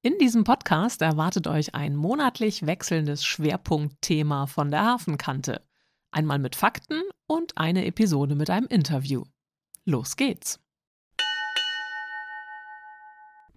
[0.00, 5.60] In diesem Podcast erwartet euch ein monatlich wechselndes Schwerpunktthema von der Hafenkante.
[6.12, 9.24] Einmal mit Fakten und eine Episode mit einem Interview.
[9.84, 10.60] Los geht's!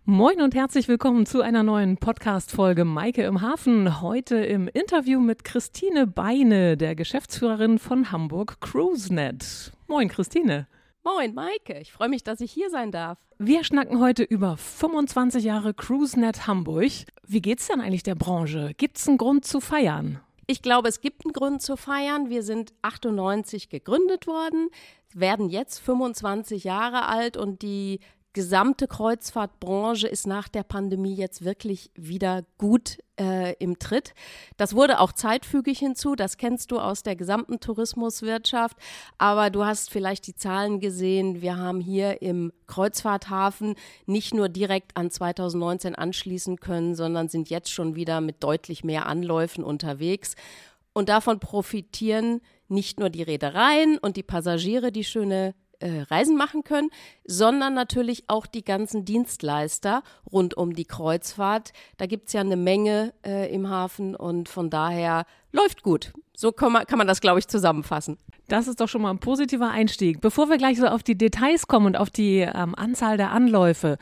[0.03, 4.01] Moin und herzlich willkommen zu einer neuen Podcast-Folge Maike im Hafen.
[4.01, 9.73] Heute im Interview mit Christine Beine, der Geschäftsführerin von Hamburg CruiseNet.
[9.85, 10.67] Moin, Christine.
[11.03, 11.79] Moin, Maike.
[11.79, 13.17] Ich freue mich, dass ich hier sein darf.
[13.39, 16.91] Wir schnacken heute über 25 Jahre CruiseNet Hamburg.
[17.25, 18.73] Wie geht's denn eigentlich der Branche?
[18.77, 20.19] Gibt's einen Grund zu feiern?
[20.45, 22.29] Ich glaube, es gibt einen Grund zu feiern.
[22.29, 24.69] Wir sind 98 gegründet worden,
[25.11, 27.99] werden jetzt 25 Jahre alt und die
[28.33, 34.13] gesamte Kreuzfahrtbranche ist nach der Pandemie jetzt wirklich wieder gut äh, im Tritt.
[34.57, 38.77] Das wurde auch zeitfügig hinzu, das kennst du aus der gesamten Tourismuswirtschaft,
[39.17, 44.95] aber du hast vielleicht die Zahlen gesehen, wir haben hier im Kreuzfahrthafen nicht nur direkt
[44.95, 50.35] an 2019 anschließen können, sondern sind jetzt schon wieder mit deutlich mehr Anläufen unterwegs.
[50.93, 56.63] Und davon profitieren nicht nur die Reedereien und die Passagiere, die schöne äh, Reisen machen
[56.63, 56.89] können,
[57.25, 61.73] sondern natürlich auch die ganzen Dienstleister rund um die Kreuzfahrt.
[61.97, 66.13] Da gibt es ja eine Menge äh, im Hafen und von daher läuft gut.
[66.35, 68.17] So kann man, kann man das, glaube ich, zusammenfassen.
[68.47, 70.19] Das ist doch schon mal ein positiver Einstieg.
[70.19, 73.97] Bevor wir gleich so auf die Details kommen und auf die ähm, Anzahl der Anläufe,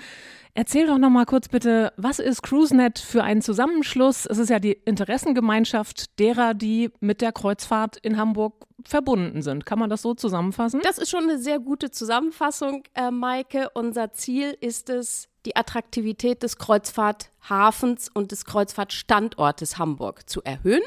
[0.56, 4.26] Erzähl doch noch mal kurz bitte, was ist CruiseNet für ein Zusammenschluss?
[4.26, 9.66] Es ist ja die Interessengemeinschaft derer, die mit der Kreuzfahrt in Hamburg verbunden sind.
[9.66, 10.82] Kann man das so zusammenfassen?
[10.84, 13.70] Das ist schon eine sehr gute Zusammenfassung, äh, Maike.
[13.74, 20.84] Unser Ziel ist es, die Attraktivität des Kreuzfahrthafens und des Kreuzfahrtstandortes Hamburg zu erhöhen.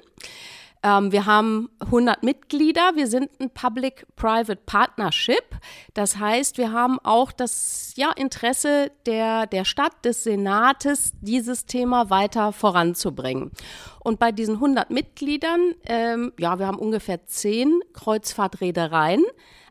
[0.83, 2.93] Ähm, wir haben 100 Mitglieder.
[2.95, 5.45] Wir sind ein Public-Private Partnership.
[5.95, 12.11] Das heißt, wir haben auch das ja, Interesse der, der Stadt, des Senates, dieses Thema
[12.11, 13.53] weiter voranzubringen.
[14.01, 19.25] Und bei diesen 100 Mitgliedern, ähm, ja, wir haben ungefähr 10 Kreuzfahrtreedereien.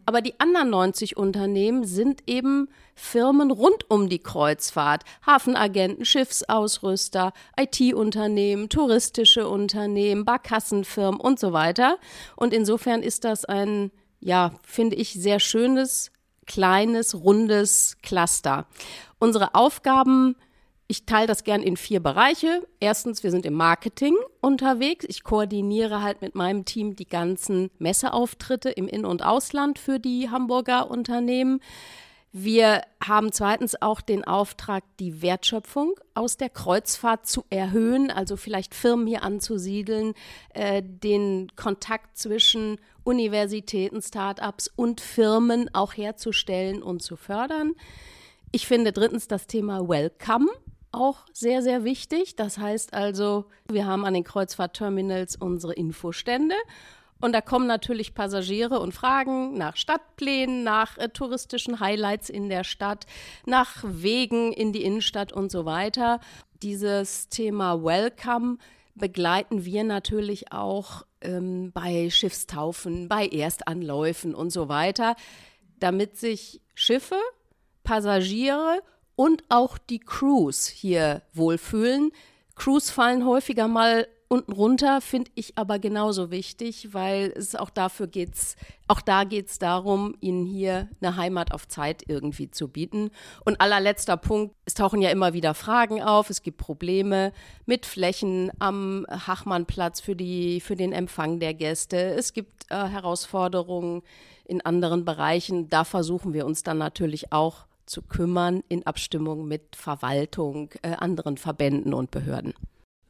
[0.06, 8.69] Aber die anderen 90 Unternehmen sind eben Firmen rund um die Kreuzfahrt, Hafenagenten, Schiffsausrüster, IT-Unternehmen,
[8.69, 11.97] touristische Unternehmen, Barkassenfirmen und so weiter.
[12.35, 16.11] Und insofern ist das ein, ja, finde ich, sehr schönes,
[16.45, 18.67] kleines, rundes Cluster.
[19.19, 20.35] Unsere Aufgaben
[20.91, 22.68] ich teile das gern in vier Bereiche.
[22.81, 25.06] Erstens, wir sind im Marketing unterwegs.
[25.07, 30.29] Ich koordiniere halt mit meinem Team die ganzen Messeauftritte im In- und Ausland für die
[30.29, 31.62] Hamburger Unternehmen.
[32.34, 38.75] Wir haben zweitens auch den Auftrag, die Wertschöpfung aus der Kreuzfahrt zu erhöhen, also vielleicht
[38.75, 40.13] Firmen hier anzusiedeln,
[40.53, 47.75] äh, den Kontakt zwischen Universitäten, Start-ups und Firmen auch herzustellen und zu fördern.
[48.52, 50.50] Ich finde drittens das Thema Welcome
[50.91, 52.35] auch sehr, sehr wichtig.
[52.35, 56.56] Das heißt also, wir haben an den Kreuzfahrtterminals unsere Infostände.
[57.22, 62.63] Und da kommen natürlich Passagiere und fragen nach Stadtplänen, nach äh, touristischen Highlights in der
[62.63, 63.06] Stadt,
[63.46, 66.19] nach Wegen in die Innenstadt und so weiter.
[66.63, 68.58] Dieses Thema Welcome
[68.96, 75.16] begleiten wir natürlich auch ähm, bei Schiffstaufen, bei Erstanläufen und so weiter,
[75.79, 77.18] damit sich Schiffe,
[77.84, 78.81] Passagiere
[79.22, 82.09] und auch die Crews hier wohlfühlen.
[82.56, 88.08] Crews fallen häufiger mal unten runter, finde ich aber genauso wichtig, weil es auch dafür
[88.08, 88.56] geht's,
[88.88, 93.12] auch da geht es darum, ihnen hier eine Heimat auf Zeit irgendwie zu bieten.
[93.46, 97.32] Und allerletzter Punkt, es tauchen ja immer wieder Fragen auf, es gibt Probleme
[97.68, 104.02] mit Flächen am Hachmannplatz für, die, für den Empfang der Gäste, es gibt äh, Herausforderungen
[104.46, 105.70] in anderen Bereichen.
[105.70, 111.38] Da versuchen wir uns dann natürlich auch zu kümmern in Abstimmung mit Verwaltung, äh, anderen
[111.38, 112.53] Verbänden und Behörden.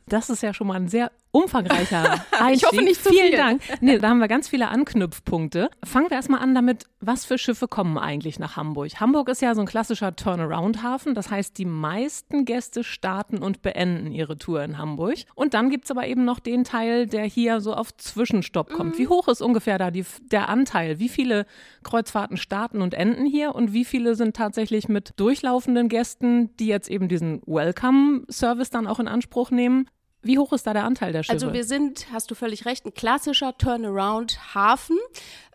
[0.08, 2.54] Das ist ja schon mal ein sehr umfangreicher Einstieg.
[2.54, 3.38] ich hoffe nicht zu Vielen viel.
[3.38, 3.62] Dank.
[3.80, 5.70] Nee, da haben wir ganz viele Anknüpfpunkte.
[5.84, 9.00] Fangen wir erstmal an damit, was für Schiffe kommen eigentlich nach Hamburg?
[9.00, 11.16] Hamburg ist ja so ein klassischer Turnaround-Hafen.
[11.16, 15.20] Das heißt, die meisten Gäste starten und beenden ihre Tour in Hamburg.
[15.36, 18.98] Und dann gibt es aber eben noch den Teil, der hier so auf Zwischenstopp kommt.
[18.98, 21.00] Wie hoch ist ungefähr da die, der Anteil?
[21.00, 21.46] Wie viele
[21.84, 23.56] Kreuzfahrten starten und enden hier?
[23.56, 29.00] Und wie viele sind tatsächlich mit durchlaufenden Gästen, die jetzt eben diesen Welcome-Service dann auch
[29.00, 29.88] in Anspruch nehmen?
[30.24, 31.34] Wie hoch ist da der Anteil der Schiffe?
[31.34, 34.98] Also wir sind, hast du völlig recht, ein klassischer Turnaround-Hafen.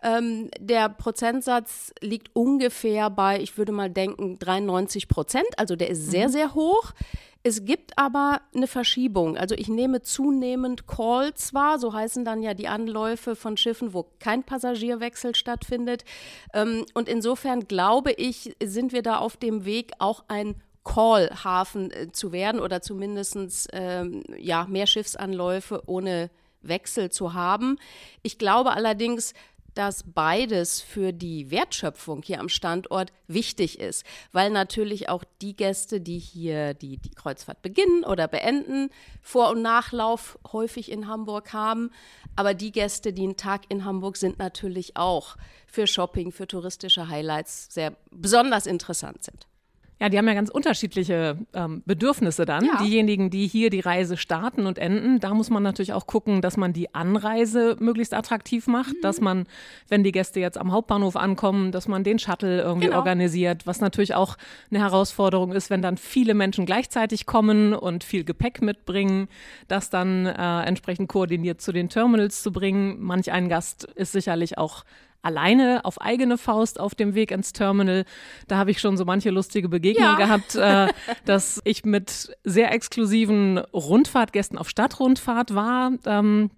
[0.03, 5.47] Ähm, der Prozentsatz liegt ungefähr bei, ich würde mal denken, 93 Prozent.
[5.57, 6.31] Also der ist sehr, mhm.
[6.31, 6.93] sehr hoch.
[7.43, 9.37] Es gibt aber eine Verschiebung.
[9.37, 14.05] Also ich nehme zunehmend Calls wahr, so heißen dann ja die Anläufe von Schiffen, wo
[14.19, 16.03] kein Passagierwechsel stattfindet.
[16.53, 20.55] Ähm, und insofern glaube ich, sind wir da auf dem Weg, auch ein
[20.87, 26.29] Call-Hafen äh, zu werden oder zumindest ähm, ja, mehr Schiffsanläufe ohne
[26.61, 27.77] Wechsel zu haben.
[28.23, 29.33] Ich glaube allerdings,
[29.73, 36.01] dass beides für die Wertschöpfung hier am Standort wichtig ist, weil natürlich auch die Gäste,
[36.01, 38.89] die hier die, die Kreuzfahrt beginnen oder beenden,
[39.21, 41.91] Vor- und Nachlauf häufig in Hamburg haben.
[42.35, 45.37] Aber die Gäste, die einen Tag in Hamburg sind, natürlich auch
[45.67, 49.47] für Shopping, für touristische Highlights sehr besonders interessant sind.
[49.99, 52.65] Ja, die haben ja ganz unterschiedliche ähm, Bedürfnisse dann.
[52.65, 52.83] Ja.
[52.83, 56.55] Diejenigen, die hier die Reise starten und enden, da muss man natürlich auch gucken, dass
[56.55, 59.01] man die Anreise möglichst attraktiv macht, mhm.
[59.01, 59.45] dass man,
[59.87, 62.99] wenn die Gäste jetzt am Hauptbahnhof ankommen, dass man den Shuttle irgendwie genau.
[62.99, 64.37] organisiert, was natürlich auch
[64.69, 69.27] eine Herausforderung ist, wenn dann viele Menschen gleichzeitig kommen und viel Gepäck mitbringen,
[69.67, 72.97] das dann äh, entsprechend koordiniert zu den Terminals zu bringen.
[72.99, 74.83] Manch ein Gast ist sicherlich auch
[75.21, 78.05] alleine auf eigene Faust auf dem Weg ins Terminal.
[78.47, 80.25] Da habe ich schon so manche lustige Begegnungen ja.
[80.25, 80.87] gehabt, äh,
[81.25, 85.91] dass ich mit sehr exklusiven Rundfahrtgästen auf Stadtrundfahrt war.
[86.05, 86.49] Ähm,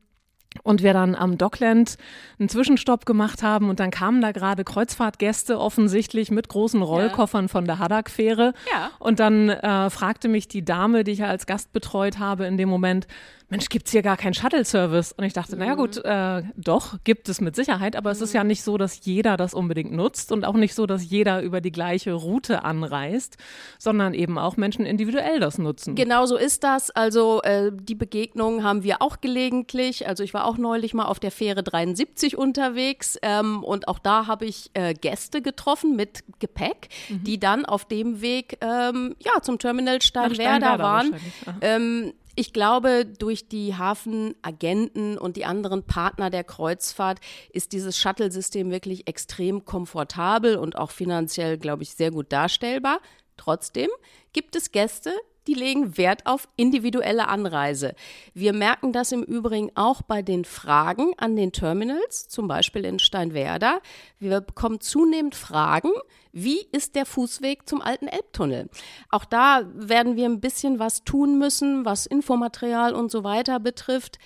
[0.63, 1.97] und wir dann am Dockland
[2.39, 7.49] einen Zwischenstopp gemacht haben und dann kamen da gerade Kreuzfahrtgäste offensichtlich mit großen Rollkoffern ja.
[7.49, 8.53] von der Haddock-Fähre.
[8.71, 8.89] Ja.
[8.97, 12.67] Und dann äh, fragte mich die Dame, die ich als Gast betreut habe in dem
[12.67, 13.07] Moment,
[13.49, 15.13] Mensch, gibt's hier gar keinen Shuttle-Service?
[15.13, 15.59] Und ich dachte, mhm.
[15.59, 18.15] naja gut, äh, doch, gibt es mit Sicherheit, aber mhm.
[18.15, 21.09] es ist ja nicht so, dass jeder das unbedingt nutzt und auch nicht so, dass
[21.09, 23.37] jeder über die gleiche Route anreist,
[23.79, 25.95] sondern eben auch Menschen individuell das nutzen.
[25.95, 26.91] Genau so ist das.
[26.91, 30.07] Also äh, die Begegnungen haben wir auch gelegentlich.
[30.07, 34.27] Also ich war auch neulich mal auf der Fähre 73 unterwegs ähm, und auch da
[34.27, 37.23] habe ich äh, Gäste getroffen mit Gepäck, mhm.
[37.23, 41.15] die dann auf dem Weg ähm, ja, zum Terminal Steinwerder, Steinwerder waren.
[41.61, 47.19] Ähm, ich glaube, durch die Hafenagenten und die anderen Partner der Kreuzfahrt
[47.51, 53.01] ist dieses Shuttle-System wirklich extrem komfortabel und auch finanziell, glaube ich, sehr gut darstellbar.
[53.35, 53.89] Trotzdem
[54.31, 55.11] gibt es Gäste,
[55.49, 57.95] die legen Wert auf individuelle Anreise.
[58.35, 62.99] Wir merken das im Übrigen auch bei den Fragen an den Terminals, zum Beispiel in
[62.99, 63.81] Steinwerder.
[64.19, 65.89] Wir bekommen zunehmend Fragen,
[66.31, 68.69] wie ist der Fußweg zum alten Elbtunnel?
[69.09, 74.19] Auch da werden wir ein bisschen was tun müssen, was Infomaterial und so weiter betrifft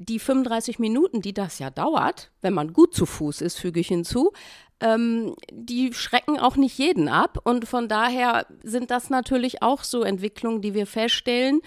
[0.00, 3.88] die 35 Minuten, die das ja dauert, wenn man gut zu Fuß ist, füge ich
[3.88, 4.30] hinzu,
[4.80, 7.38] ähm, die schrecken auch nicht jeden ab.
[7.44, 11.60] Und von daher sind das natürlich auch so Entwicklungen, die wir feststellen,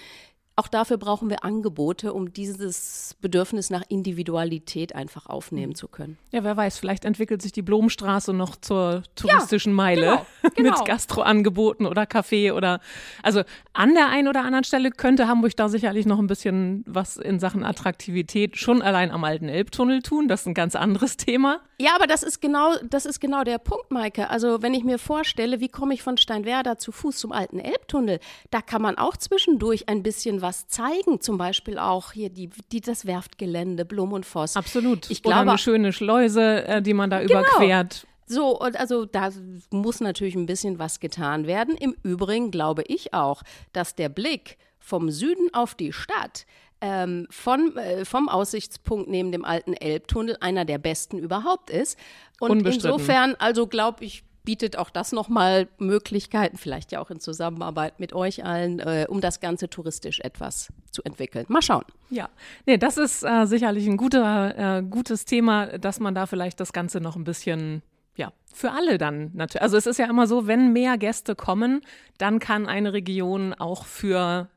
[0.55, 6.17] auch dafür brauchen wir Angebote, um dieses Bedürfnis nach Individualität einfach aufnehmen zu können.
[6.31, 10.25] Ja, wer weiß, vielleicht entwickelt sich die Blumenstraße noch zur touristischen ja, Meile genau,
[10.55, 10.69] genau.
[10.71, 12.81] mit Gastroangeboten oder Kaffee oder
[13.23, 13.43] also
[13.73, 17.39] an der einen oder anderen Stelle könnte Hamburg da sicherlich noch ein bisschen was in
[17.39, 20.27] Sachen Attraktivität schon allein am alten Elbtunnel tun.
[20.27, 21.61] Das ist ein ganz anderes Thema.
[21.79, 24.29] Ja, aber das ist genau, das ist genau der Punkt, Maike.
[24.29, 28.19] Also wenn ich mir vorstelle, wie komme ich von Steinwerder zu Fuß zum alten Elbtunnel,
[28.51, 32.81] da kann man auch zwischendurch ein bisschen was zeigen, zum Beispiel auch hier die, die
[32.81, 34.55] das Werftgelände Blum und Voss.
[34.55, 35.09] Absolut.
[35.09, 37.41] Ich glaube, Oder eine schöne Schleuse, äh, die man da genau.
[37.41, 38.05] überquert.
[38.25, 39.29] So, und also da
[39.71, 41.75] muss natürlich ein bisschen was getan werden.
[41.75, 46.45] Im Übrigen glaube ich auch, dass der Blick vom Süden auf die Stadt
[46.81, 51.97] ähm, von, äh, vom Aussichtspunkt neben dem alten Elbtunnel einer der besten überhaupt ist.
[52.39, 57.99] Und insofern, also glaube ich, bietet auch das nochmal Möglichkeiten, vielleicht ja auch in Zusammenarbeit
[57.99, 61.45] mit euch allen, äh, um das Ganze touristisch etwas zu entwickeln.
[61.47, 61.85] Mal schauen.
[62.09, 62.29] Ja,
[62.65, 66.73] nee, das ist äh, sicherlich ein guter, äh, gutes Thema, dass man da vielleicht das
[66.73, 67.81] Ganze noch ein bisschen
[68.15, 69.61] ja, für alle dann natürlich.
[69.61, 71.81] Also es ist ja immer so, wenn mehr Gäste kommen,
[72.17, 74.49] dann kann eine Region auch für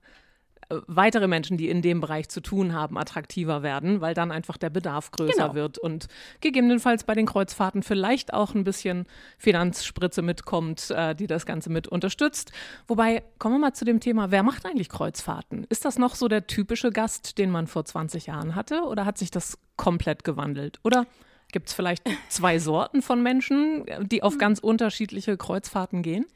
[0.87, 4.71] weitere Menschen, die in dem Bereich zu tun haben, attraktiver werden, weil dann einfach der
[4.71, 5.55] Bedarf größer genau.
[5.55, 6.07] wird und
[6.41, 9.07] gegebenenfalls bei den Kreuzfahrten vielleicht auch ein bisschen
[9.39, 12.53] Finanzspritze mitkommt, äh, die das Ganze mit unterstützt.
[12.87, 15.67] Wobei, kommen wir mal zu dem Thema, wer macht eigentlich Kreuzfahrten?
[15.69, 19.19] Ist das noch so der typische Gast, den man vor 20 Jahren hatte oder hat
[19.19, 20.81] sich das komplett gewandelt?
[20.85, 21.07] Oder
[21.53, 26.27] gibt es vielleicht zwei Sorten von Menschen, die auf ganz unterschiedliche Kreuzfahrten gehen?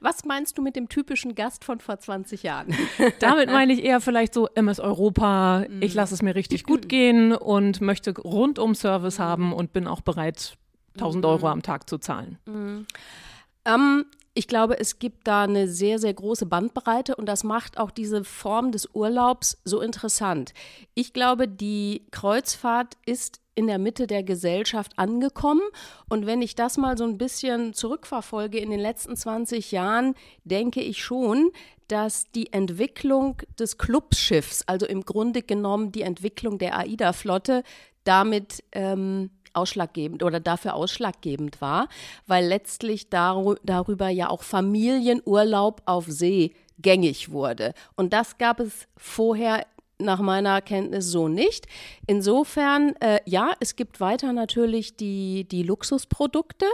[0.00, 2.74] Was meinst du mit dem typischen Gast von vor 20 Jahren?
[3.20, 7.32] Damit meine ich eher vielleicht so MS Europa, ich lasse es mir richtig gut gehen
[7.32, 10.56] und möchte rundum Service haben und bin auch bereit,
[10.94, 12.38] 1000 Euro am Tag zu zahlen.
[13.64, 17.90] Ähm, Ich glaube, es gibt da eine sehr, sehr große Bandbreite und das macht auch
[17.90, 20.52] diese Form des Urlaubs so interessant.
[20.94, 25.62] Ich glaube, die Kreuzfahrt ist in der Mitte der Gesellschaft angekommen.
[26.08, 30.80] Und wenn ich das mal so ein bisschen zurückverfolge in den letzten 20 Jahren, denke
[30.80, 31.50] ich schon,
[31.88, 37.62] dass die Entwicklung des Clubschiffs, also im Grunde genommen die Entwicklung der AIDA-Flotte,
[38.04, 41.88] damit ähm, ausschlaggebend oder dafür ausschlaggebend war,
[42.26, 47.72] weil letztlich dar darüber ja auch Familienurlaub auf See gängig wurde.
[47.96, 49.66] Und das gab es vorher
[49.98, 51.66] nach meiner Kenntnis so nicht.
[52.06, 56.66] Insofern, äh, ja, es gibt weiter natürlich die, die Luxusprodukte.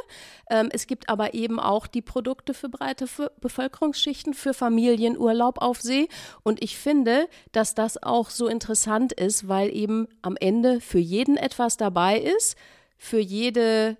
[0.50, 3.07] Ähm, es gibt aber eben auch die Produkte für breite
[3.41, 6.09] Bevölkerungsschichten, für Familienurlaub auf See.
[6.43, 11.37] Und ich finde, dass das auch so interessant ist, weil eben am Ende für jeden
[11.37, 12.57] etwas dabei ist,
[12.99, 13.97] für jede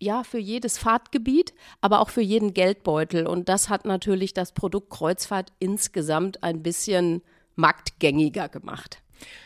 [0.00, 3.26] ja, für jedes Fahrtgebiet, aber auch für jeden Geldbeutel.
[3.26, 7.22] Und das hat natürlich das Produkt Kreuzfahrt insgesamt ein bisschen
[7.56, 9.00] marktgängiger gemacht.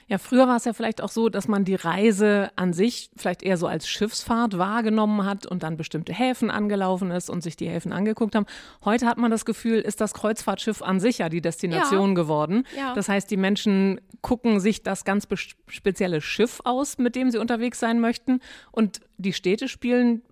[0.07, 3.43] Ja, früher war es ja vielleicht auch so, dass man die Reise an sich vielleicht
[3.43, 7.69] eher so als Schiffsfahrt wahrgenommen hat und dann bestimmte Häfen angelaufen ist und sich die
[7.69, 8.47] Häfen angeguckt haben.
[8.85, 12.15] Heute hat man das Gefühl, ist das Kreuzfahrtschiff an sich ja die Destination ja.
[12.15, 12.65] geworden.
[12.77, 12.95] Ja.
[12.95, 15.29] Das heißt, die Menschen gucken sich das ganz
[15.69, 18.41] spezielle Schiff aus, mit dem sie unterwegs sein möchten
[18.73, 20.23] und die Städte spielen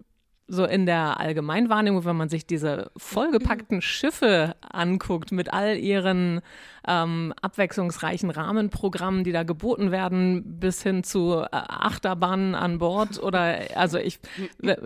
[0.48, 6.40] so in der Allgemeinwahrnehmung, wenn man sich diese vollgepackten Schiffe anguckt mit all ihren
[6.86, 13.58] ähm, abwechslungsreichen Rahmenprogrammen, die da geboten werden, bis hin zu äh, Achterbahnen an Bord oder
[13.74, 14.20] also ich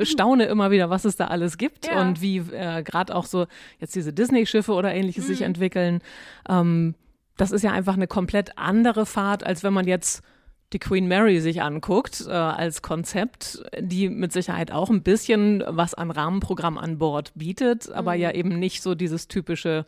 [0.02, 2.00] staune immer wieder, was es da alles gibt ja.
[2.00, 3.46] und wie äh, gerade auch so
[3.78, 5.28] jetzt diese Disney-Schiffe oder ähnliches mhm.
[5.28, 6.00] sich entwickeln.
[6.48, 6.94] Ähm,
[7.36, 10.22] das ist ja einfach eine komplett andere Fahrt, als wenn man jetzt
[10.72, 15.94] die Queen Mary sich anguckt äh, als Konzept, die mit Sicherheit auch ein bisschen was
[15.94, 18.20] an Rahmenprogramm an Bord bietet, aber mhm.
[18.20, 19.86] ja eben nicht so dieses typische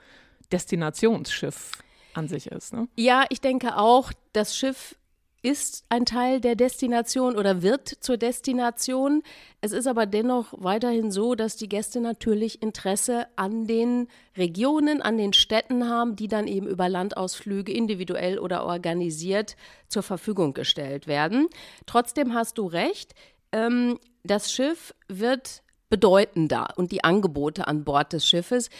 [0.50, 1.72] Destinationsschiff
[2.14, 2.72] an sich ist.
[2.72, 2.88] Ne?
[2.96, 4.96] Ja, ich denke auch, das Schiff
[5.42, 9.22] ist ein Teil der Destination oder wird zur Destination.
[9.60, 15.18] Es ist aber dennoch weiterhin so, dass die Gäste natürlich Interesse an den Regionen, an
[15.18, 19.56] den Städten haben, die dann eben über Landausflüge individuell oder organisiert
[19.88, 21.48] zur Verfügung gestellt werden.
[21.86, 23.14] Trotzdem hast du recht,
[23.50, 28.70] ähm, das Schiff wird bedeutender und die Angebote an Bord des Schiffes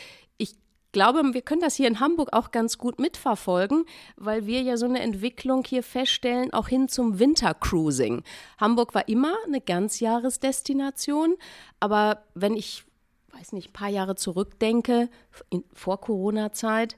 [0.93, 3.85] glaube, wir können das hier in Hamburg auch ganz gut mitverfolgen,
[4.17, 8.23] weil wir ja so eine Entwicklung hier feststellen, auch hin zum Wintercruising.
[8.59, 11.37] Hamburg war immer eine Ganzjahresdestination,
[11.81, 12.85] aber wenn ich,
[13.33, 15.09] weiß nicht, ein paar Jahre zurückdenke,
[15.51, 16.97] in, vor Corona-Zeit,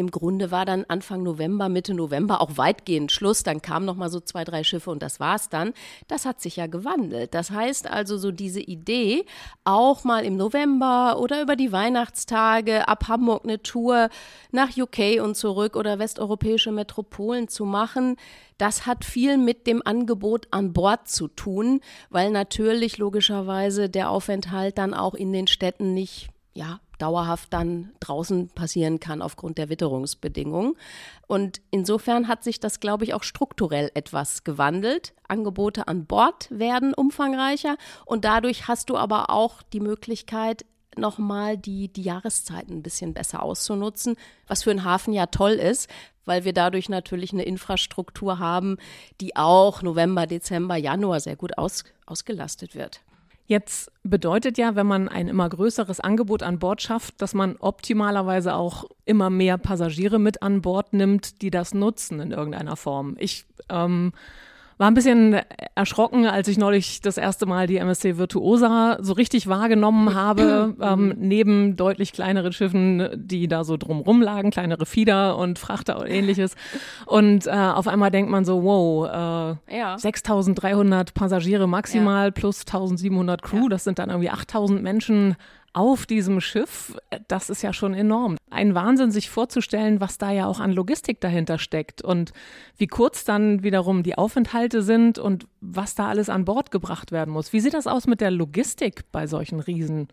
[0.00, 3.42] im Grunde war dann Anfang November, Mitte November auch weitgehend Schluss.
[3.42, 5.74] Dann kamen noch mal so zwei, drei Schiffe und das war's dann.
[6.08, 7.34] Das hat sich ja gewandelt.
[7.34, 9.26] Das heißt also so diese Idee,
[9.64, 14.08] auch mal im November oder über die Weihnachtstage ab Hamburg eine Tour
[14.52, 18.16] nach UK und zurück oder westeuropäische Metropolen zu machen,
[18.56, 24.78] das hat viel mit dem Angebot an Bord zu tun, weil natürlich logischerweise der Aufenthalt
[24.78, 30.74] dann auch in den Städten nicht ja, dauerhaft dann draußen passieren kann aufgrund der Witterungsbedingungen.
[31.26, 35.14] Und insofern hat sich das, glaube ich, auch strukturell etwas gewandelt.
[35.28, 40.64] Angebote an Bord werden umfangreicher und dadurch hast du aber auch die Möglichkeit,
[40.96, 44.16] nochmal die, die Jahreszeiten ein bisschen besser auszunutzen,
[44.46, 45.88] was für einen Hafen ja toll ist,
[46.24, 48.76] weil wir dadurch natürlich eine Infrastruktur haben,
[49.20, 53.00] die auch November, Dezember, Januar sehr gut aus, ausgelastet wird.
[53.50, 58.54] Jetzt bedeutet ja, wenn man ein immer größeres Angebot an Bord schafft, dass man optimalerweise
[58.54, 63.16] auch immer mehr Passagiere mit an Bord nimmt, die das nutzen in irgendeiner Form.
[63.18, 64.12] Ich ähm,
[64.80, 65.36] war ein bisschen
[65.74, 71.14] erschrocken, als ich neulich das erste Mal die MSC Virtuosa so richtig wahrgenommen habe, ähm,
[71.18, 76.54] neben deutlich kleineren Schiffen, die da so drumrum lagen, kleinere Fieder und Frachter und ähnliches.
[77.06, 79.98] Und äh, auf einmal denkt man so, wow, äh, ja.
[79.98, 82.30] 6300 Passagiere maximal ja.
[82.30, 83.68] plus 1700 Crew, ja.
[83.68, 85.36] das sind dann irgendwie 8000 Menschen
[85.72, 86.96] auf diesem Schiff,
[87.28, 88.36] das ist ja schon enorm.
[88.50, 92.32] Ein Wahnsinn, sich vorzustellen, was da ja auch an Logistik dahinter steckt und
[92.76, 97.32] wie kurz dann wiederum die Aufenthalte sind und was da alles an Bord gebracht werden
[97.32, 97.52] muss.
[97.52, 100.08] Wie sieht das aus mit der Logistik bei solchen Riesen?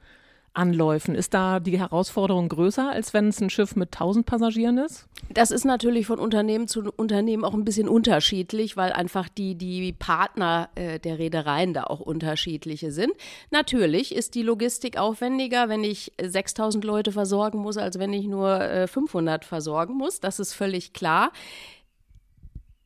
[0.58, 1.16] Anläufen.
[1.16, 5.08] Ist da die Herausforderung größer, als wenn es ein Schiff mit 1000 Passagieren ist?
[5.30, 9.94] Das ist natürlich von Unternehmen zu Unternehmen auch ein bisschen unterschiedlich, weil einfach die, die
[9.94, 13.12] Partner äh, der Reedereien da auch unterschiedliche sind.
[13.52, 18.60] Natürlich ist die Logistik aufwendiger, wenn ich 6000 Leute versorgen muss, als wenn ich nur
[18.62, 20.20] äh, 500 versorgen muss.
[20.20, 21.32] Das ist völlig klar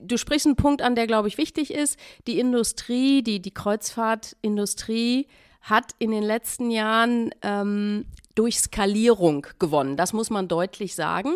[0.03, 1.97] du sprichst einen Punkt an, der, glaube ich, wichtig ist.
[2.25, 5.27] Die Industrie, die, die Kreuzfahrtindustrie
[5.61, 9.97] hat in den letzten Jahren ähm, durch Skalierung gewonnen.
[9.97, 11.35] Das muss man deutlich sagen.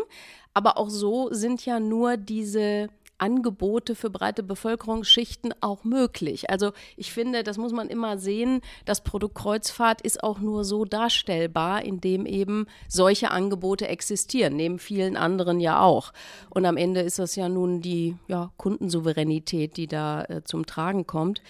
[0.54, 6.50] Aber auch so sind ja nur diese Angebote für breite Bevölkerungsschichten auch möglich.
[6.50, 10.86] Also ich finde, das muss man immer sehen, das Produkt Kreuzfahrt ist auch nur so
[10.86, 16.12] darstellbar, indem eben solche Angebote existieren, neben vielen anderen ja auch.
[16.50, 21.08] Und am Ende ist das ja nun die ja, Kundensouveränität, die da äh, zum Tragen
[21.08, 21.42] kommt.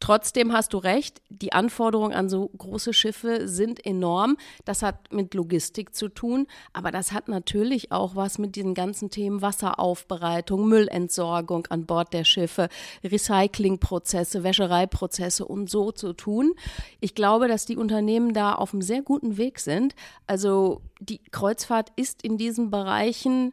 [0.00, 4.36] Trotzdem hast du recht, die Anforderungen an so große Schiffe sind enorm.
[4.64, 9.10] Das hat mit Logistik zu tun, aber das hat natürlich auch was mit diesen ganzen
[9.10, 12.68] Themen Wasseraufbereitung, Müllentsorgung an Bord der Schiffe,
[13.02, 16.54] Recyclingprozesse, Wäschereiprozesse und so zu tun.
[17.00, 19.96] Ich glaube, dass die Unternehmen da auf einem sehr guten Weg sind.
[20.28, 23.52] Also die Kreuzfahrt ist in diesen Bereichen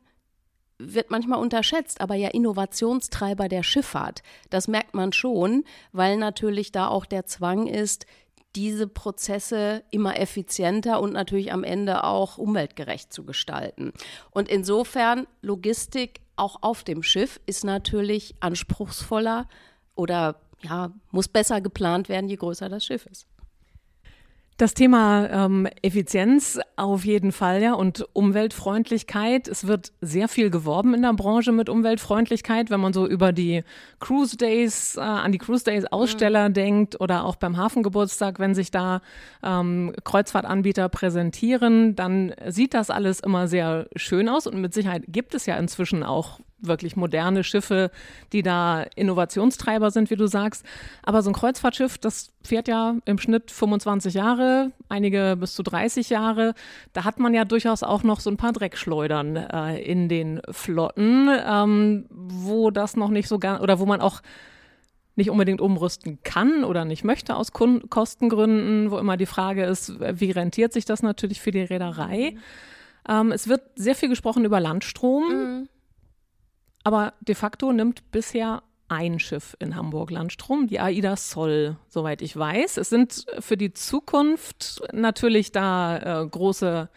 [0.78, 4.24] wird manchmal unterschätzt, aber ja Innovationstreiber der Schifffahrt.
[4.50, 8.06] Das merkt man schon, weil natürlich da auch der Zwang ist,
[8.56, 13.92] diese Prozesse immer effizienter und natürlich am Ende auch umweltgerecht zu gestalten.
[14.32, 19.48] Und insofern Logistik auch auf dem Schiff ist natürlich anspruchsvoller
[19.96, 23.28] oder ja, muss besser geplant werden, je größer das Schiff ist.
[24.58, 29.50] Das Thema ähm, Effizienz auf jeden Fall, ja, und Umweltfreundlichkeit.
[29.50, 33.66] Es wird sehr viel geworben in der Branche mit Umweltfreundlichkeit, wenn man so über die
[34.00, 36.54] Cruise Days, äh, an die Cruise Days Aussteller mhm.
[36.54, 39.02] denkt oder auch beim Hafengeburtstag, wenn sich da
[39.44, 45.36] ähm, Kreuzfahrtanbieter präsentieren, dann sieht das alles immer sehr schön aus und mit Sicherheit gibt
[45.36, 47.92] es ja inzwischen auch wirklich moderne Schiffe,
[48.34, 50.66] die da Innovationstreiber sind, wie du sagst.
[51.04, 56.10] Aber so ein Kreuzfahrtschiff, das fährt ja im Schnitt 25 Jahre, einige bis zu 30
[56.10, 56.54] Jahre.
[56.94, 61.30] Da hat man ja durchaus auch noch so ein paar Dreckschleudern äh, in den Flotten,
[61.46, 64.22] ähm, wo das noch nicht so gar, oder wo man auch
[65.16, 69.94] nicht unbedingt umrüsten kann oder nicht möchte aus Kun Kostengründen, wo immer die Frage ist,
[70.00, 72.32] wie rentiert sich das natürlich für die Reederei?
[72.34, 72.40] Mhm.
[73.08, 75.30] Ähm, es wird sehr viel gesprochen über Landstrom.
[75.30, 75.70] Mhm.
[76.86, 82.38] Aber de facto nimmt bisher ein Schiff in Hamburg Landstrom, die AIDA Sol, soweit ich
[82.38, 82.78] weiß.
[82.78, 86.88] Es sind für die Zukunft natürlich da äh, große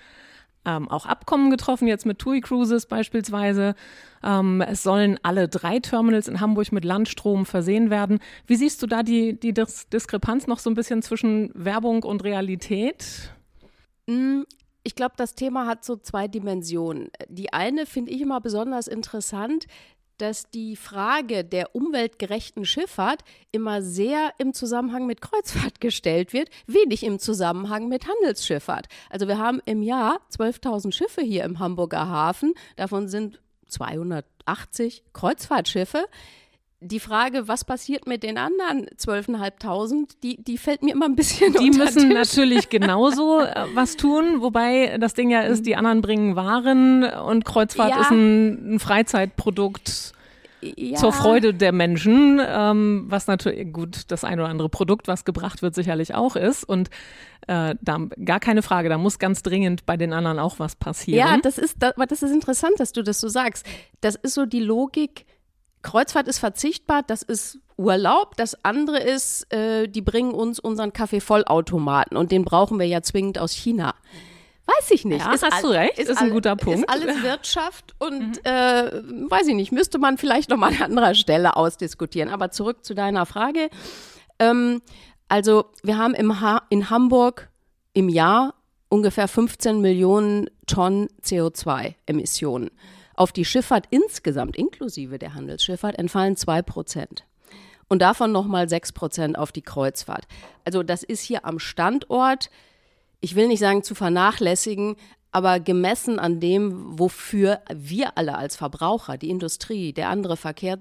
[0.66, 3.74] ähm, auch Abkommen getroffen, jetzt mit TUI Cruises beispielsweise.
[4.22, 8.18] Ähm, es sollen alle drei Terminals in Hamburg mit Landstrom versehen werden.
[8.46, 12.24] Wie siehst du da die, die Dis Diskrepanz noch so ein bisschen zwischen Werbung und
[12.24, 13.32] Realität?
[14.88, 17.10] Ich glaube, das Thema hat so zwei Dimensionen.
[17.28, 19.66] Die eine finde ich immer besonders interessant,
[20.16, 23.22] dass die Frage der umweltgerechten Schifffahrt
[23.52, 28.86] immer sehr im Zusammenhang mit Kreuzfahrt gestellt wird, wenig im Zusammenhang mit Handelsschifffahrt.
[29.10, 36.06] Also wir haben im Jahr 12.000 Schiffe hier im Hamburger Hafen, davon sind 280 Kreuzfahrtschiffe
[36.80, 41.52] die Frage, was passiert mit den anderen 12.500, die, die fällt mir immer ein bisschen
[41.54, 46.36] Die müssen natürlich genauso äh, was tun, wobei das Ding ja ist, die anderen bringen
[46.36, 48.00] Waren und Kreuzfahrt ja.
[48.02, 50.12] ist ein, ein Freizeitprodukt.
[50.60, 50.98] Ja.
[50.98, 55.62] zur Freude der Menschen, ähm, was natürlich gut das ein oder andere Produkt, was gebracht
[55.62, 56.64] wird, sicherlich auch ist.
[56.64, 56.90] Und
[57.46, 61.28] äh, da gar keine Frage, da muss ganz dringend bei den anderen auch was passieren.
[61.28, 63.64] Ja, das ist, das, das ist interessant, dass du das so sagst.
[64.00, 65.26] Das ist so die Logik
[65.82, 68.36] Kreuzfahrt ist verzichtbar, das ist Urlaub.
[68.36, 73.38] Das andere ist, äh, die bringen uns unseren Kaffee-Vollautomaten und den brauchen wir ja zwingend
[73.38, 73.94] aus China.
[74.66, 75.24] Weiß ich nicht.
[75.24, 76.80] Ja, ist hast du recht, ist, ist ein guter Punkt.
[76.80, 78.40] Ist alles Wirtschaft und mhm.
[78.44, 82.28] äh, weiß ich nicht, müsste man vielleicht noch mal an anderer Stelle ausdiskutieren.
[82.28, 83.70] Aber zurück zu deiner Frage.
[84.38, 84.82] Ähm,
[85.28, 87.48] also wir haben im ha in Hamburg
[87.94, 88.54] im Jahr
[88.90, 92.70] ungefähr 15 Millionen Tonnen CO2-Emissionen.
[93.18, 97.24] Auf die Schifffahrt insgesamt, inklusive der Handelsschifffahrt, entfallen zwei Prozent.
[97.88, 100.28] Und davon nochmal sechs Prozent auf die Kreuzfahrt.
[100.64, 102.48] Also das ist hier am Standort,
[103.20, 104.94] ich will nicht sagen zu vernachlässigen,
[105.32, 110.78] aber gemessen an dem, wofür wir alle als Verbraucher, die Industrie, der andere Verkehr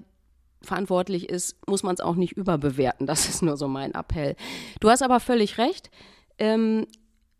[0.62, 3.08] verantwortlich ist, muss man es auch nicht überbewerten.
[3.08, 4.36] Das ist nur so mein Appell.
[4.78, 5.90] Du hast aber völlig recht.
[6.38, 6.86] Ähm,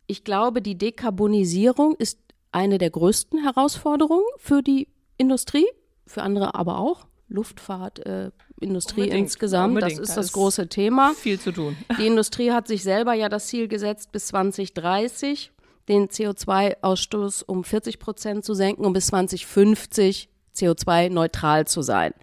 [0.09, 2.19] ich glaube, die Dekarbonisierung ist
[2.53, 5.67] eine der größten Herausforderungen für die Industrie,
[6.07, 7.07] für andere aber auch.
[7.31, 10.01] Luftfahrt, äh, Industrie unbedingt, insgesamt, unbedingt.
[10.01, 11.13] das ist das große Thema.
[11.15, 11.77] Viel zu tun.
[11.99, 15.53] Die Industrie hat sich selber ja das Ziel gesetzt, bis 2030
[15.89, 22.15] den CO2-Ausstoß um 40 Prozent zu senken und bis 2050 CO2-neutral zu sein.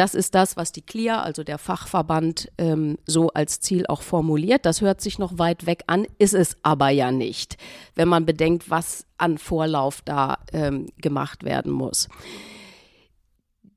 [0.00, 4.64] Das ist das, was die CLIA, also der Fachverband, ähm, so als Ziel auch formuliert.
[4.64, 7.58] Das hört sich noch weit weg an, ist es aber ja nicht,
[7.96, 12.08] wenn man bedenkt, was an Vorlauf da ähm, gemacht werden muss.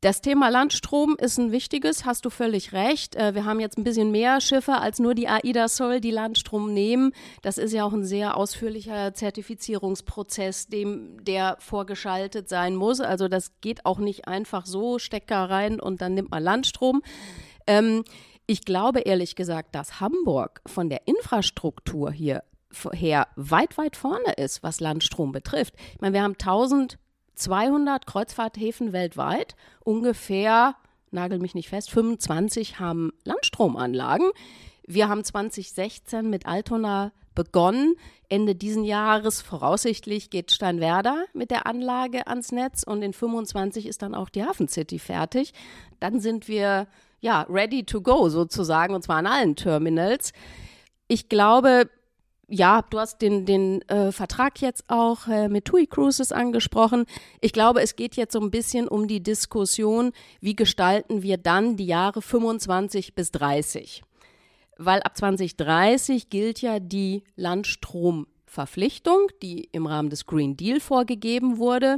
[0.03, 3.15] Das Thema Landstrom ist ein wichtiges, hast du völlig recht.
[3.15, 6.73] Äh, wir haben jetzt ein bisschen mehr Schiffe als nur die AIDA Soll, die Landstrom
[6.73, 7.13] nehmen.
[7.41, 12.99] Das ist ja auch ein sehr ausführlicher Zertifizierungsprozess, dem der vorgeschaltet sein muss.
[12.99, 17.01] Also das geht auch nicht einfach so, Stecker rein und dann nimmt man Landstrom.
[17.65, 18.03] Ähm,
[18.45, 22.43] ich glaube ehrlich gesagt, dass Hamburg von der Infrastruktur hier
[22.91, 25.75] her weit, weit vorne ist, was Landstrom betrifft.
[25.93, 26.97] Ich meine, wir haben 1000
[27.35, 30.75] 200 Kreuzfahrthäfen weltweit, ungefähr,
[31.11, 34.31] nagel mich nicht fest, 25 haben Landstromanlagen.
[34.85, 37.95] Wir haben 2016 mit Altona begonnen.
[38.29, 44.01] Ende diesen Jahres voraussichtlich geht Steinwerder mit der Anlage ans Netz und in 25 ist
[44.01, 45.53] dann auch die Hafen City fertig.
[45.99, 46.87] Dann sind wir
[47.21, 50.33] ja ready to go sozusagen und zwar an allen Terminals.
[51.07, 51.89] Ich glaube,
[52.53, 57.05] ja, du hast den, den äh, Vertrag jetzt auch äh, mit TUI Cruises angesprochen.
[57.41, 61.77] Ich glaube, es geht jetzt so ein bisschen um die Diskussion, wie gestalten wir dann
[61.77, 64.03] die Jahre 25 bis 30.
[64.77, 71.97] Weil ab 2030 gilt ja die Landstromverpflichtung, die im Rahmen des Green Deal vorgegeben wurde.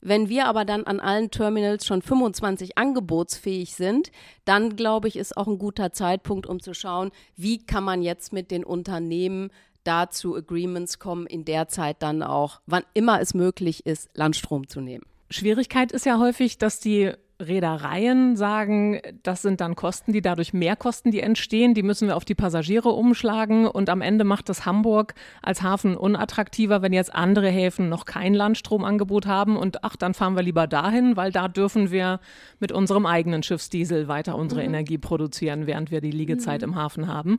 [0.00, 4.12] Wenn wir aber dann an allen Terminals schon 25 angebotsfähig sind,
[4.44, 8.32] dann glaube ich, ist auch ein guter Zeitpunkt, um zu schauen, wie kann man jetzt
[8.32, 9.50] mit den Unternehmen
[9.84, 14.80] dazu Agreements kommen, in der Zeit dann auch, wann immer es möglich ist, Landstrom zu
[14.80, 15.04] nehmen.
[15.30, 21.12] Schwierigkeit ist ja häufig, dass die Reedereien sagen, das sind dann Kosten, die dadurch Mehrkosten,
[21.12, 25.14] die entstehen, die müssen wir auf die Passagiere umschlagen und am Ende macht das Hamburg
[25.40, 30.34] als Hafen unattraktiver, wenn jetzt andere Häfen noch kein Landstromangebot haben und ach, dann fahren
[30.34, 32.18] wir lieber dahin, weil da dürfen wir
[32.58, 34.68] mit unserem eigenen Schiffsdiesel weiter unsere mhm.
[34.68, 36.68] Energie produzieren, während wir die Liegezeit mhm.
[36.68, 37.38] im Hafen haben.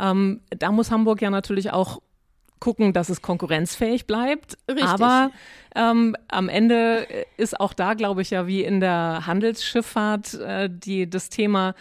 [0.00, 2.00] Ähm, da muss Hamburg ja natürlich auch
[2.60, 4.56] gucken, dass es konkurrenzfähig bleibt.
[4.68, 4.84] Richtig.
[4.84, 5.30] Aber
[5.74, 11.08] ähm, am Ende ist auch da, glaube ich, ja wie in der Handelsschifffahrt äh, die,
[11.08, 11.74] das Thema,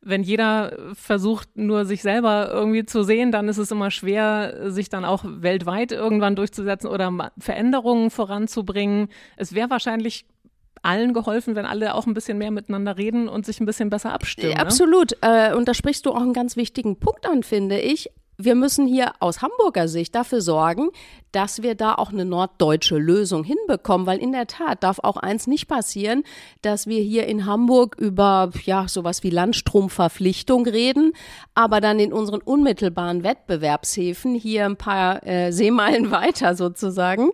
[0.00, 4.88] wenn jeder versucht, nur sich selber irgendwie zu sehen, dann ist es immer schwer, sich
[4.88, 9.08] dann auch weltweit irgendwann durchzusetzen oder Veränderungen voranzubringen.
[9.36, 10.24] Es wäre wahrscheinlich
[10.82, 14.12] allen geholfen, wenn alle auch ein bisschen mehr miteinander reden und sich ein bisschen besser
[14.12, 14.54] abstimmen.
[14.54, 14.60] Ne?
[14.60, 15.16] Absolut.
[15.20, 18.10] Äh, und da sprichst du auch einen ganz wichtigen Punkt an, finde ich
[18.40, 20.90] wir müssen hier aus Hamburger Sicht dafür sorgen,
[21.32, 25.48] dass wir da auch eine norddeutsche Lösung hinbekommen, weil in der Tat darf auch eins
[25.48, 26.22] nicht passieren,
[26.62, 31.12] dass wir hier in Hamburg über ja sowas wie Landstromverpflichtung reden,
[31.54, 37.30] aber dann in unseren unmittelbaren Wettbewerbshäfen hier ein paar äh, Seemeilen weiter sozusagen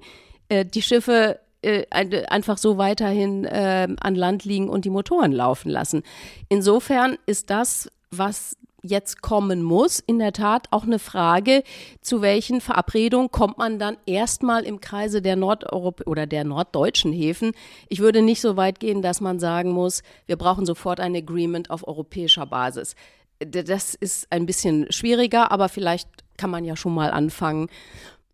[0.48, 1.84] äh, die Schiffe äh,
[2.28, 6.02] einfach so weiterhin äh, an Land liegen und die Motoren laufen lassen.
[6.48, 11.64] Insofern ist das was jetzt kommen muss, in der Tat auch eine Frage,
[12.00, 17.52] zu welchen Verabredungen kommt man dann erstmal im Kreise der Nordeuropa oder der norddeutschen Häfen.
[17.88, 21.70] Ich würde nicht so weit gehen, dass man sagen muss, wir brauchen sofort ein Agreement
[21.70, 22.94] auf europäischer Basis.
[23.40, 27.68] Das ist ein bisschen schwieriger, aber vielleicht kann man ja schon mal anfangen,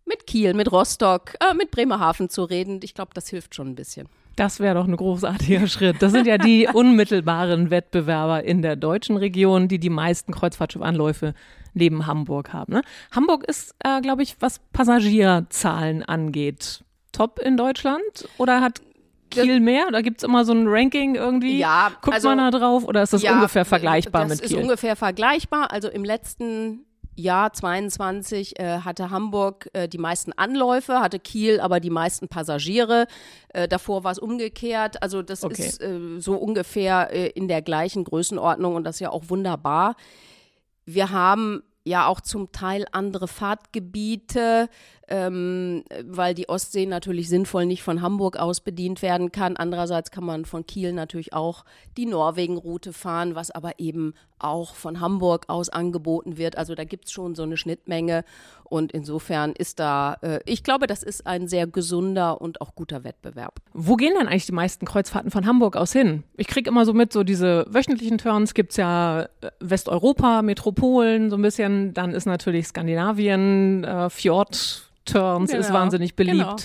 [0.04, 2.80] mit Kiel, mit Rostock, äh, mit Bremerhaven zu reden.
[2.82, 4.08] Ich glaube, das hilft schon ein bisschen.
[4.36, 5.96] Das wäre doch ein großartiger Schritt.
[6.00, 11.34] Das sind ja die unmittelbaren Wettbewerber in der deutschen Region, die die meisten Kreuzfahrtschiffanläufe
[11.74, 12.74] neben Hamburg haben.
[12.74, 12.82] Ne?
[13.12, 18.80] Hamburg ist, äh, glaube ich, was Passagierzahlen angeht, top in Deutschland oder hat
[19.30, 19.90] Kiel mehr?
[19.92, 21.58] Da gibt es immer so ein Ranking irgendwie?
[21.58, 21.92] Ja.
[22.02, 24.42] Guckt also, man da drauf oder ist das ja, ungefähr vergleichbar mit Kiel?
[24.42, 25.70] Das ist ungefähr vergleichbar.
[25.70, 26.84] Also im letzten
[27.20, 33.06] Jahr 22 äh, hatte Hamburg äh, die meisten Anläufe, hatte Kiel aber die meisten Passagiere.
[33.48, 35.02] Äh, davor war es umgekehrt.
[35.02, 35.62] Also das okay.
[35.62, 39.96] ist äh, so ungefähr äh, in der gleichen Größenordnung und das ist ja auch wunderbar.
[40.84, 44.68] Wir haben ja auch zum Teil andere Fahrtgebiete,
[45.08, 49.56] ähm, weil die Ostsee natürlich sinnvoll nicht von Hamburg aus bedient werden kann.
[49.56, 51.64] Andererseits kann man von Kiel natürlich auch
[51.96, 56.56] die Norwegen-Route fahren, was aber eben auch von Hamburg aus angeboten wird.
[56.56, 58.24] Also da gibt es schon so eine Schnittmenge
[58.64, 63.02] und insofern ist da, äh, ich glaube, das ist ein sehr gesunder und auch guter
[63.02, 63.60] Wettbewerb.
[63.72, 66.22] Wo gehen denn eigentlich die meisten Kreuzfahrten von Hamburg aus hin?
[66.36, 71.30] Ich kriege immer so mit, so diese wöchentlichen Turns gibt es ja äh, Westeuropa, Metropolen,
[71.30, 71.79] so ein bisschen.
[71.94, 75.60] Dann ist natürlich Skandinavien, äh, Fjord, Turns genau.
[75.60, 76.38] ist wahnsinnig beliebt.
[76.38, 76.56] Genau.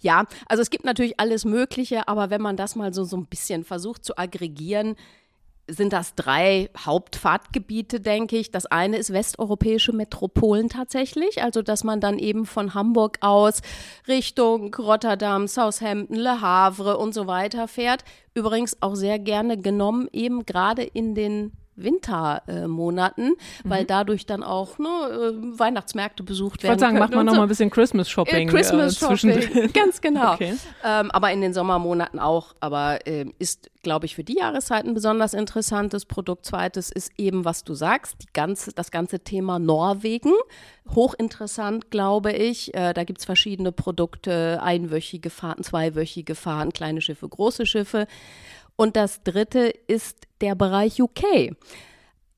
[0.00, 3.26] Ja, also es gibt natürlich alles Mögliche, aber wenn man das mal so, so ein
[3.26, 4.96] bisschen versucht zu aggregieren,
[5.66, 8.50] sind das drei Hauptfahrtgebiete, denke ich.
[8.50, 13.62] Das eine ist westeuropäische Metropolen tatsächlich, also dass man dann eben von Hamburg aus
[14.06, 18.04] Richtung Rotterdam, Southampton, Le Havre und so weiter fährt.
[18.34, 23.34] Übrigens auch sehr gerne genommen, eben gerade in den Wintermonaten, äh,
[23.64, 23.86] weil mhm.
[23.88, 26.76] dadurch dann auch ne, äh, Weihnachtsmärkte besucht werden.
[26.76, 27.32] Ich wollte sagen, macht man so.
[27.32, 28.48] noch mal ein bisschen Christmas Shopping.
[28.48, 30.34] Äh, Christmas äh, Shopping, ganz genau.
[30.34, 30.54] Okay.
[30.84, 32.54] Ähm, aber in den Sommermonaten auch.
[32.60, 36.46] Aber äh, ist, glaube ich, für die Jahreszeiten besonders interessantes Produkt.
[36.46, 40.32] Zweites ist eben, was du sagst, die ganze, das ganze Thema Norwegen.
[40.94, 42.74] Hochinteressant, glaube ich.
[42.74, 48.06] Äh, da gibt es verschiedene Produkte, einwöchige Fahrten, zweiwöchige Fahrten, kleine Schiffe, große Schiffe.
[48.76, 51.56] Und das dritte ist der Bereich UK.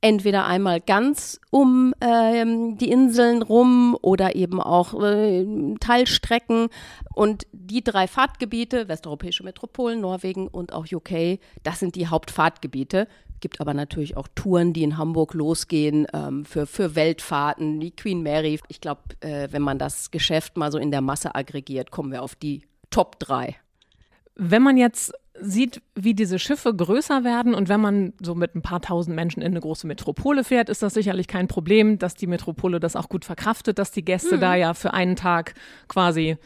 [0.03, 5.45] Entweder einmal ganz um ähm, die Inseln rum oder eben auch äh,
[5.81, 6.69] Teilstrecken.
[7.15, 13.09] Und die drei Fahrtgebiete, westeuropäische Metropolen, Norwegen und auch UK, das sind die Hauptfahrtgebiete.
[13.41, 18.23] Gibt aber natürlich auch Touren, die in Hamburg losgehen ähm, für, für Weltfahrten, die Queen
[18.23, 18.61] Mary.
[18.69, 22.23] Ich glaube, äh, wenn man das Geschäft mal so in der Masse aggregiert, kommen wir
[22.23, 23.57] auf die Top 3.
[24.37, 28.63] Wenn man jetzt sieht, wie diese Schiffe größer werden und wenn man so mit ein
[28.63, 32.27] paar tausend Menschen in eine große Metropole fährt, ist das sicherlich kein Problem, dass die
[32.27, 34.41] Metropole das auch gut verkraftet, dass die Gäste mhm.
[34.41, 35.55] da ja für einen Tag
[35.89, 36.37] quasi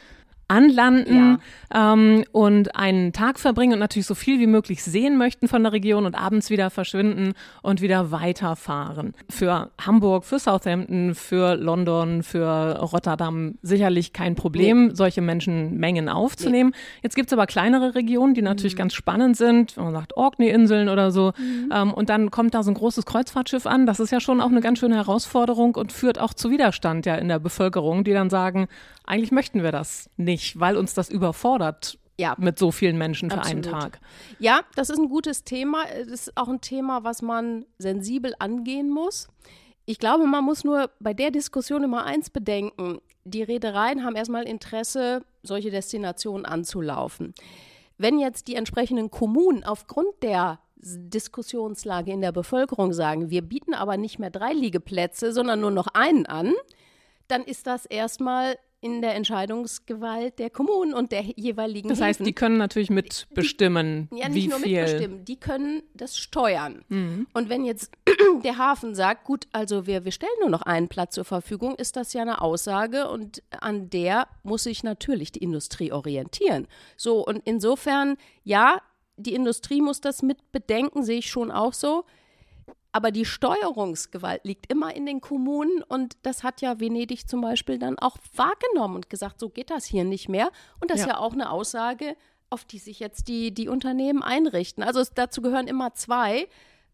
[0.51, 1.39] anlanden
[1.73, 1.93] ja.
[1.93, 5.73] ähm, und einen Tag verbringen und natürlich so viel wie möglich sehen möchten von der
[5.73, 9.15] Region und abends wieder verschwinden und wieder weiterfahren.
[9.29, 14.95] Für Hamburg, für Southampton, für London, für Rotterdam sicherlich kein Problem, nee.
[14.95, 16.71] solche Menschenmengen aufzunehmen.
[16.71, 17.01] Nee.
[17.05, 18.79] Jetzt gibt's aber kleinere Regionen, die natürlich mhm.
[18.79, 21.33] ganz spannend sind, wenn man sagt Orkney-Inseln oder so.
[21.39, 21.73] Mhm.
[21.73, 23.87] Ähm, und dann kommt da so ein großes Kreuzfahrtschiff an.
[23.87, 27.15] Das ist ja schon auch eine ganz schöne Herausforderung und führt auch zu Widerstand ja
[27.15, 28.67] in der Bevölkerung, die dann sagen,
[29.11, 31.99] eigentlich möchten wir das nicht, weil uns das überfordert.
[32.19, 32.37] Ja.
[32.39, 33.67] mit so vielen Menschen für Absolut.
[33.67, 33.99] einen Tag.
[34.39, 35.85] Ja, das ist ein gutes Thema.
[36.01, 39.29] Das ist auch ein Thema, was man sensibel angehen muss.
[39.87, 42.99] Ich glaube, man muss nur bei der Diskussion immer eins bedenken.
[43.25, 47.35] Die Reedereien haben erstmal Interesse, solche Destinationen anzulaufen.
[47.97, 53.97] Wenn jetzt die entsprechenden Kommunen aufgrund der Diskussionslage in der Bevölkerung sagen, wir bieten aber
[53.97, 56.55] nicht mehr drei Liegeplätze, sondern nur noch einen an,
[57.29, 62.25] dann ist das erstmal in der Entscheidungsgewalt der Kommunen und der jeweiligen Das heißt, Häfen.
[62.25, 64.83] die können natürlich mitbestimmen, die, ja, nicht wie nur viel.
[64.83, 66.83] mitbestimmen, die können das steuern.
[66.89, 67.27] Mhm.
[67.35, 67.93] Und wenn jetzt
[68.45, 71.97] der Hafen sagt, gut, also wir, wir stellen nur noch einen Platz zur Verfügung, ist
[71.97, 76.67] das ja eine Aussage und an der muss sich natürlich die Industrie orientieren.
[76.97, 78.81] So, und insofern, ja,
[79.17, 82.05] die Industrie muss das mit bedenken, sehe ich schon auch so.
[82.93, 87.79] Aber die Steuerungsgewalt liegt immer in den Kommunen und das hat ja Venedig zum Beispiel
[87.79, 90.51] dann auch wahrgenommen und gesagt, so geht das hier nicht mehr.
[90.81, 91.05] Und das ja.
[91.05, 92.17] ist ja auch eine Aussage,
[92.51, 94.83] auf die sich jetzt die, die Unternehmen einrichten.
[94.83, 96.49] Also es, dazu gehören immer zwei.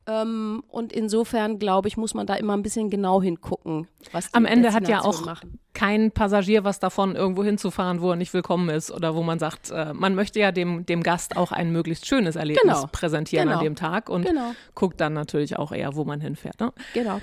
[0.07, 4.35] Ähm, und insofern, glaube ich, muss man da immer ein bisschen genau hingucken, was die
[4.35, 5.59] Am Ende hat ja auch machen.
[5.77, 9.71] Kein Passagier was davon, irgendwo hinzufahren, wo er nicht willkommen ist oder wo man sagt,
[9.71, 12.89] äh, man möchte ja dem, dem Gast auch ein möglichst schönes Erlebnis genau.
[12.91, 13.59] präsentieren genau.
[13.59, 14.53] an dem Tag und genau.
[14.75, 16.59] guckt dann natürlich auch eher, wo man hinfährt.
[16.61, 16.73] Ne?
[16.95, 17.21] Genau.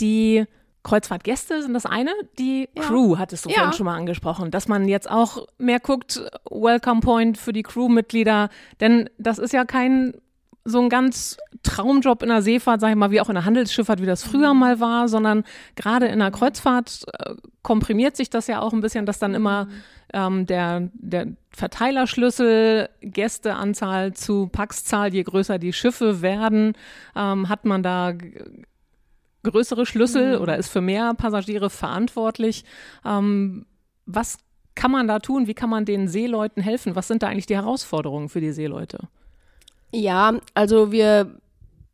[0.00, 0.44] Die
[0.82, 2.10] Kreuzfahrtgäste sind das eine.
[2.38, 2.82] Die ja.
[2.82, 3.56] Crew hattest du ja.
[3.56, 8.50] vorhin schon mal angesprochen, dass man jetzt auch mehr guckt, Welcome Point für die Crewmitglieder,
[8.80, 10.12] denn das ist ja kein
[10.64, 14.00] so ein ganz Traumjob in der Seefahrt, sag ich mal, wie auch in der Handelsschifffahrt,
[14.00, 15.44] wie das früher mal war, sondern
[15.76, 19.68] gerade in der Kreuzfahrt äh, komprimiert sich das ja auch ein bisschen, dass dann immer
[20.12, 26.74] ähm, der, der Verteilerschlüssel, Gästeanzahl zu Paxzahl, je größer die Schiffe werden,
[27.16, 28.12] ähm, hat man da
[29.42, 30.42] größere Schlüssel mhm.
[30.42, 32.64] oder ist für mehr Passagiere verantwortlich.
[33.04, 33.66] Ähm,
[34.06, 34.38] was
[34.74, 35.46] kann man da tun?
[35.46, 36.96] Wie kann man den Seeleuten helfen?
[36.96, 39.08] Was sind da eigentlich die Herausforderungen für die Seeleute?
[39.92, 41.42] Ja, also wir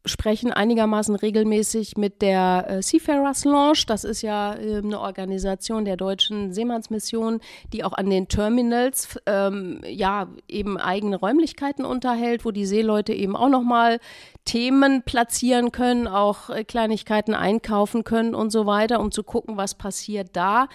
[0.09, 3.83] sprechen einigermaßen regelmäßig mit der äh, Seafarers Lounge.
[3.87, 7.41] Das ist ja äh, eine Organisation der deutschen Seemannsmission,
[7.73, 13.37] die auch an den Terminals ähm, ja eben eigene Räumlichkeiten unterhält, wo die Seeleute eben
[13.37, 14.01] auch nochmal
[14.45, 19.75] Themen platzieren können, auch äh, Kleinigkeiten einkaufen können und so weiter, um zu gucken, was
[19.75, 20.69] passiert da.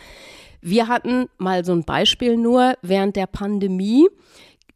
[0.62, 4.08] Wir hatten mal so ein Beispiel nur während der Pandemie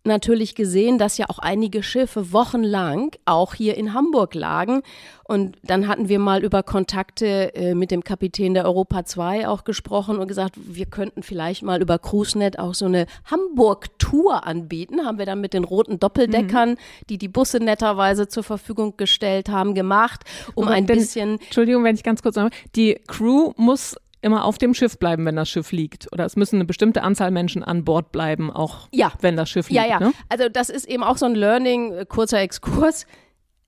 [0.08, 4.82] natürlich gesehen, dass ja auch einige Schiffe wochenlang auch hier in Hamburg lagen.
[5.24, 9.66] Und dann hatten wir mal über Kontakte äh, mit dem Kapitän der Europa 2 auch
[9.66, 15.06] gesprochen und gesagt, wir könnten vielleicht mal über CruiseNet auch so eine Hamburg-Tour anbieten.
[15.06, 16.78] Haben wir dann mit den roten Doppeldeckern, mhm.
[17.10, 20.24] die die Busse netterweise zur Verfügung gestellt haben, gemacht,
[20.56, 21.40] um Aber ein denn, bisschen.
[21.42, 23.96] Entschuldigung, wenn ich ganz kurz sage, die Crew muss
[24.28, 26.08] immer auf dem Schiff bleiben, wenn das Schiff liegt?
[26.14, 29.12] Oder es müssen eine bestimmte Anzahl Menschen an Bord bleiben, auch ja.
[29.22, 29.82] wenn das Schiff liegt?
[29.82, 30.00] Ja, ja.
[30.00, 30.14] Ne?
[30.30, 33.08] Also das ist eben auch so ein Learning, äh, kurzer Exkurs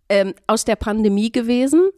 [0.10, 1.90] ähm, aus der Pandemie gewesen.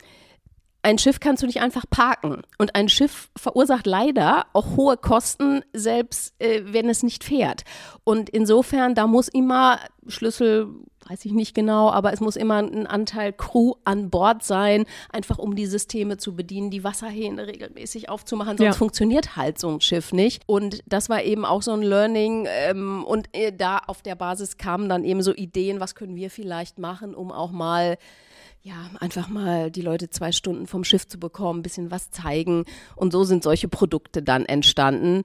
[0.84, 2.42] ein Schiff kannst du nicht einfach parken.
[2.58, 7.64] Und ein Schiff verursacht leider auch hohe Kosten, selbst äh, wenn es nicht fährt.
[8.04, 10.68] Und insofern, da muss immer Schlüssel,
[11.12, 15.40] weiß ich nicht genau, aber es muss immer ein Anteil Crew an Bord sein, einfach
[15.40, 18.58] um die Systeme zu bedienen, die Wasserhähne regelmäßig aufzumachen.
[18.58, 18.74] Sonst ja.
[18.74, 20.44] funktioniert halt so ein Schiff nicht.
[20.46, 22.48] Und das war eben auch so ein Learning.
[22.50, 26.30] Ähm, und äh, da auf der Basis kamen dann eben so Ideen, was können wir
[26.30, 27.98] vielleicht machen, um auch mal
[28.64, 32.66] ja, einfach mal die Leute zwei Stunden vom Schiff zu bekommen, ein bisschen was zeigen.
[32.96, 35.24] Und so sind solche Produkte dann entstanden.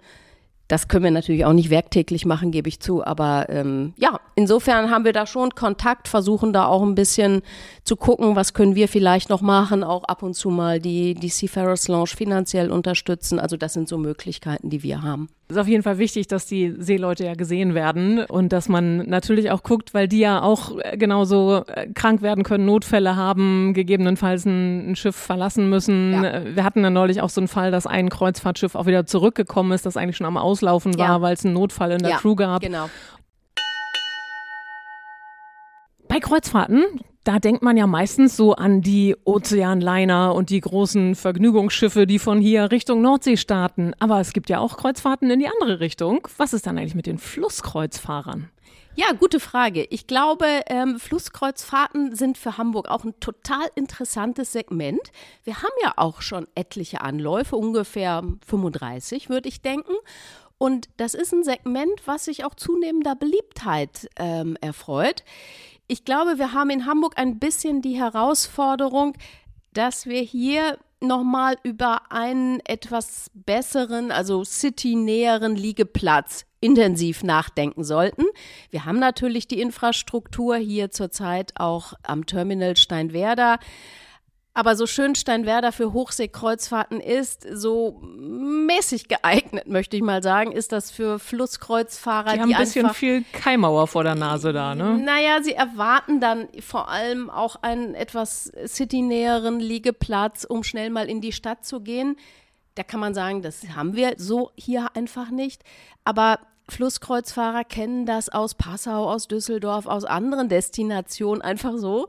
[0.68, 3.04] Das können wir natürlich auch nicht werktäglich machen, gebe ich zu.
[3.04, 7.42] Aber ähm, ja, insofern haben wir da schon Kontakt, versuchen da auch ein bisschen
[7.84, 11.28] zu gucken, was können wir vielleicht noch machen, auch ab und zu mal die, die
[11.28, 13.38] Seafarers Lounge finanziell unterstützen.
[13.38, 15.28] Also das sind so Möglichkeiten, die wir haben.
[15.48, 19.08] Es ist auf jeden Fall wichtig, dass die Seeleute ja gesehen werden und dass man
[19.08, 23.72] natürlich auch guckt, weil die ja auch äh, genauso äh, krank werden können, Notfälle haben,
[23.72, 26.14] gegebenenfalls ein, ein Schiff verlassen müssen.
[26.14, 26.56] Ja.
[26.56, 29.86] Wir hatten ja neulich auch so einen Fall, dass ein Kreuzfahrtschiff auch wieder zurückgekommen ist,
[29.86, 31.20] das eigentlich schon am Auslaufen war, ja.
[31.20, 32.62] weil es einen Notfall in der ja, Crew gab.
[32.62, 32.88] Genau.
[36.08, 36.84] Bei Kreuzfahrten
[37.24, 42.40] da denkt man ja meistens so an die Ozeanliner und die großen Vergnügungsschiffe, die von
[42.40, 43.94] hier Richtung Nordsee starten.
[43.98, 46.28] Aber es gibt ja auch Kreuzfahrten in die andere Richtung.
[46.36, 48.48] Was ist dann eigentlich mit den Flusskreuzfahrern?
[48.94, 49.86] Ja, gute Frage.
[49.90, 55.10] Ich glaube, ähm, Flusskreuzfahrten sind für Hamburg auch ein total interessantes Segment.
[55.42, 59.92] Wir haben ja auch schon etliche Anläufe, ungefähr 35, würde ich denken.
[60.58, 65.22] Und das ist ein Segment, was sich auch zunehmender Beliebtheit ähm, erfreut
[65.88, 69.14] ich glaube, wir haben in Hamburg ein bisschen die Herausforderung,
[69.72, 78.24] dass wir hier nochmal über einen etwas besseren, also citynäheren Liegeplatz intensiv nachdenken sollten.
[78.70, 83.58] Wir haben natürlich die Infrastruktur hier zurzeit auch am Terminal Steinwerder.
[84.56, 90.72] Aber so schön Steinwerder für Hochseekreuzfahrten ist, so mäßig geeignet, möchte ich mal sagen, ist
[90.72, 94.96] das für Flusskreuzfahrer, die haben ein bisschen viel Keimauer vor der Nase da, ne?
[94.96, 101.20] Naja, sie erwarten dann vor allem auch einen etwas citynäheren Liegeplatz, um schnell mal in
[101.20, 102.16] die Stadt zu gehen.
[102.76, 105.64] Da kann man sagen, das haben wir so hier einfach nicht.
[106.04, 106.38] Aber
[106.68, 112.08] Flusskreuzfahrer kennen das aus Passau, aus Düsseldorf, aus anderen Destinationen einfach so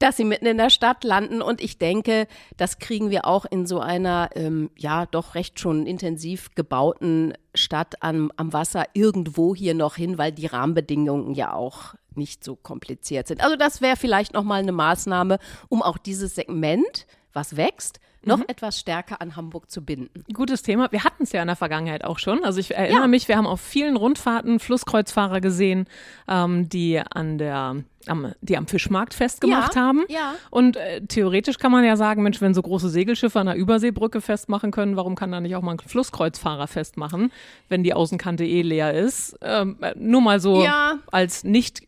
[0.00, 1.42] dass sie mitten in der Stadt landen.
[1.42, 5.86] Und ich denke, das kriegen wir auch in so einer, ähm, ja, doch recht schon
[5.86, 11.94] intensiv gebauten Stadt am, am Wasser irgendwo hier noch hin, weil die Rahmenbedingungen ja auch
[12.14, 13.44] nicht so kompliziert sind.
[13.44, 18.44] Also das wäre vielleicht nochmal eine Maßnahme, um auch dieses Segment, was wächst, noch mhm.
[18.48, 20.24] etwas stärker an Hamburg zu binden.
[20.32, 20.90] Gutes Thema.
[20.92, 22.44] Wir hatten es ja in der Vergangenheit auch schon.
[22.44, 23.08] Also ich erinnere ja.
[23.08, 25.86] mich, wir haben auf vielen Rundfahrten Flusskreuzfahrer gesehen,
[26.28, 30.04] ähm, die an der am, die am Fischmarkt festgemacht ja, haben.
[30.08, 30.34] Ja.
[30.50, 34.20] Und äh, theoretisch kann man ja sagen, Mensch, wenn so große Segelschiffe an der Überseebrücke
[34.20, 37.30] festmachen können, warum kann da nicht auch mal ein Flusskreuzfahrer festmachen,
[37.68, 39.36] wenn die Außenkante eh leer ist?
[39.42, 40.98] Ähm, äh, nur mal so ja.
[41.10, 41.82] als nicht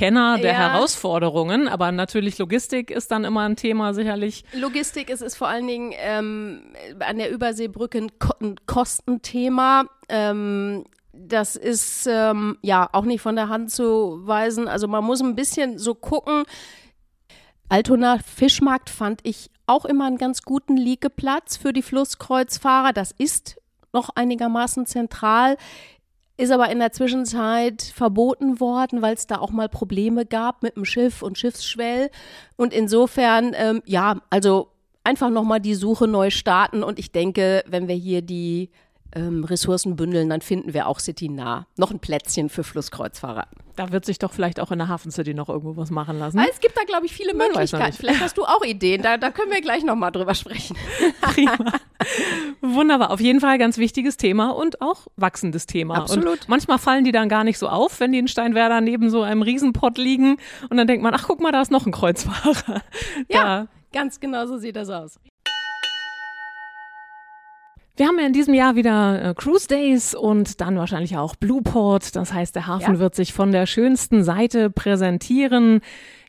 [0.00, 0.58] Kenner der ja.
[0.58, 4.44] Herausforderungen, aber natürlich Logistik ist dann immer ein Thema sicherlich.
[4.54, 6.62] Logistik ist, ist vor allen Dingen ähm,
[7.00, 9.84] an der Überseebrücke ein, Ko ein Kostenthema.
[10.08, 14.68] Ähm, das ist ähm, ja auch nicht von der Hand zu weisen.
[14.68, 16.44] Also man muss ein bisschen so gucken.
[17.68, 22.94] Altona Fischmarkt fand ich auch immer einen ganz guten Liegeplatz für die Flusskreuzfahrer.
[22.94, 23.60] Das ist
[23.92, 25.58] noch einigermaßen zentral
[26.40, 30.76] ist aber in der Zwischenzeit verboten worden, weil es da auch mal Probleme gab mit
[30.76, 32.10] dem Schiff und Schiffsschwell.
[32.56, 34.68] Und insofern, ähm, ja, also
[35.04, 36.82] einfach nochmal die Suche neu starten.
[36.82, 38.70] Und ich denke, wenn wir hier die
[39.14, 41.66] ähm, Ressourcen bündeln, dann finden wir auch City nah.
[41.76, 43.46] Noch ein Plätzchen für Flusskreuzfahrer.
[43.76, 46.38] Da wird sich doch vielleicht auch in der Hafen City noch irgendwo was machen lassen.
[46.50, 47.96] es gibt da, glaube ich, viele Möglichkeiten.
[47.96, 49.02] Vielleicht hast du auch Ideen.
[49.02, 50.76] Da, da können wir gleich nochmal drüber sprechen.
[51.22, 51.72] Prima.
[52.60, 53.10] Wunderbar.
[53.10, 55.94] Auf jeden Fall ganz wichtiges Thema und auch wachsendes Thema.
[55.94, 56.40] Absolut.
[56.42, 59.22] Und manchmal fallen die dann gar nicht so auf, wenn die in Steinwerder neben so
[59.22, 60.36] einem Riesenpott liegen.
[60.68, 62.82] Und dann denkt man, ach, guck mal, da ist noch ein Kreuzfahrer.
[63.28, 63.66] Ja, da.
[63.92, 65.18] ganz genau so sieht das aus.
[68.00, 72.16] Wir haben ja in diesem Jahr wieder äh, Cruise Days und dann wahrscheinlich auch Blueport.
[72.16, 72.98] Das heißt, der Hafen ja.
[72.98, 75.82] wird sich von der schönsten Seite präsentieren.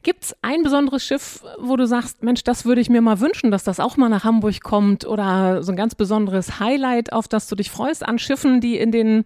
[0.03, 3.51] Gibt es ein besonderes Schiff, wo du sagst, Mensch, das würde ich mir mal wünschen,
[3.51, 7.47] dass das auch mal nach Hamburg kommt oder so ein ganz besonderes Highlight, auf das
[7.47, 9.23] du dich freust an Schiffen, die in den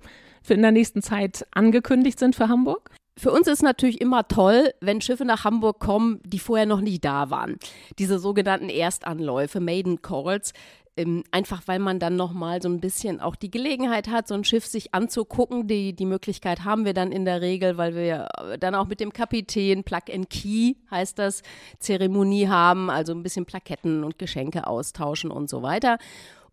[0.47, 2.91] in der nächsten Zeit angekündigt sind für Hamburg?
[3.17, 7.03] Für uns ist natürlich immer toll, wenn Schiffe nach Hamburg kommen, die vorher noch nicht
[7.05, 7.57] da waren.
[7.97, 10.53] Diese sogenannten Erstanläufe, Maiden Calls,
[10.97, 14.43] ähm, einfach weil man dann nochmal so ein bisschen auch die Gelegenheit hat, so ein
[14.43, 15.67] Schiff sich anzugucken.
[15.67, 18.27] Die, die Möglichkeit haben wir dann in der Regel, weil wir
[18.59, 21.41] dann auch mit dem Kapitän Plug and Key heißt das,
[21.79, 25.97] Zeremonie haben, also ein bisschen Plaketten und Geschenke austauschen und so weiter.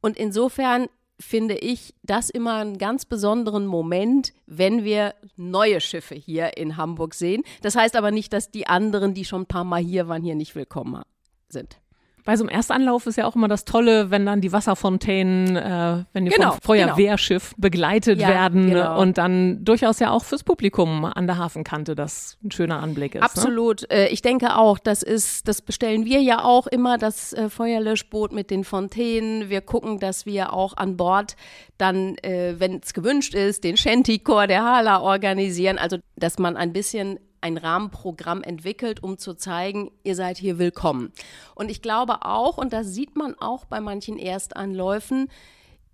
[0.01, 0.89] Und insofern
[1.21, 7.15] finde ich das immer einen ganz besonderen Moment, wenn wir neue Schiffe hier in Hamburg
[7.15, 7.45] sehen.
[7.61, 10.35] Das heißt aber nicht, dass die anderen, die schon ein paar Mal hier waren, hier
[10.35, 11.03] nicht willkommen
[11.49, 11.82] sind.
[12.25, 16.05] Bei so einem Erstanlauf ist ja auch immer das Tolle, wenn dann die Wasserfontänen, äh,
[16.13, 19.01] wenn die Genau, vom Feuerwehrschiff begleitet Ja, werden genau.
[19.01, 23.21] und dann durchaus ja auch fürs Publikum an der Hafenkante das ein schöner Anblick ist.
[23.21, 23.25] Ne?
[23.25, 23.91] Absolut.
[23.91, 28.33] Äh, ich denke auch, das ist, das bestellen wir ja auch immer, das äh, Feuerlöschboot
[28.33, 29.49] mit den Fontänen.
[29.49, 31.37] Wir gucken, dass wir auch an Bord
[31.79, 35.79] dann, äh, wenn es gewünscht ist, den Shanty-Chor der Hala organisieren.
[35.79, 41.13] Also, dass man ein bisschen ein Rahmenprogramm entwickelt, um zu zeigen, ihr seid hier willkommen.
[41.55, 45.29] Und ich glaube auch, und das sieht man auch bei manchen Erstanläufen,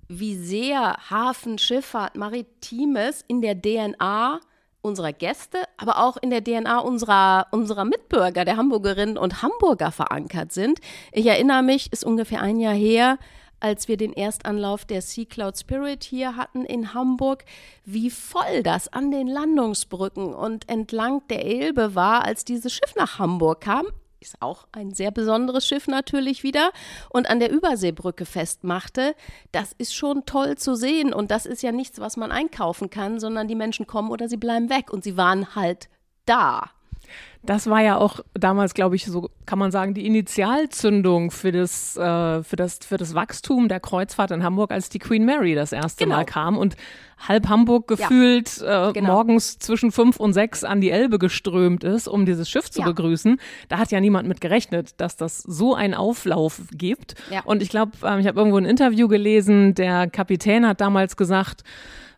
[0.09, 4.41] wie sehr Hafen, Schifffahrt, Maritimes in der DNA
[4.81, 10.53] unserer Gäste, aber auch in der DNA unserer, unserer Mitbürger, der Hamburgerinnen und Hamburger verankert
[10.53, 10.81] sind.
[11.13, 13.19] Ich erinnere mich, ist ungefähr ein Jahr her,
[13.61, 17.45] als wir den Erstanlauf der Sea Cloud Spirit hier hatten in Hamburg,
[17.85, 23.19] wie voll das an den Landungsbrücken und entlang der Elbe war, als dieses Schiff nach
[23.19, 23.87] Hamburg kam.
[24.21, 26.73] Ist auch ein sehr besonderes Schiff natürlich wieder
[27.11, 29.15] und an der Überseebrücke festmachte.
[29.53, 33.21] Das ist schon toll zu sehen und das ist ja nichts, was man einkaufen kann,
[33.21, 35.89] sondern die Menschen kommen oder sie bleiben weg und sie waren halt
[36.27, 36.71] da.
[37.43, 41.97] Das war ja auch damals, glaube ich, so kann man sagen, die Initialzündung für das,
[41.97, 45.73] äh, für das, für das Wachstum der Kreuzfahrt in Hamburg, als die Queen Mary das
[45.73, 46.17] erste Genau.
[46.17, 46.77] Mal kam und
[47.27, 49.15] halb Hamburg gefühlt äh, genau.
[49.15, 52.87] morgens zwischen fünf und sechs an die Elbe geströmt ist, um dieses Schiff zu Ja.
[52.87, 53.41] begrüßen.
[53.69, 57.15] Da hat ja niemand mit gerechnet, dass das so einen Auflauf gibt.
[57.31, 57.43] Ja.
[57.45, 61.63] Und ich glaube, ähm, ich habe irgendwo ein Interview gelesen, der Kapitän hat damals gesagt,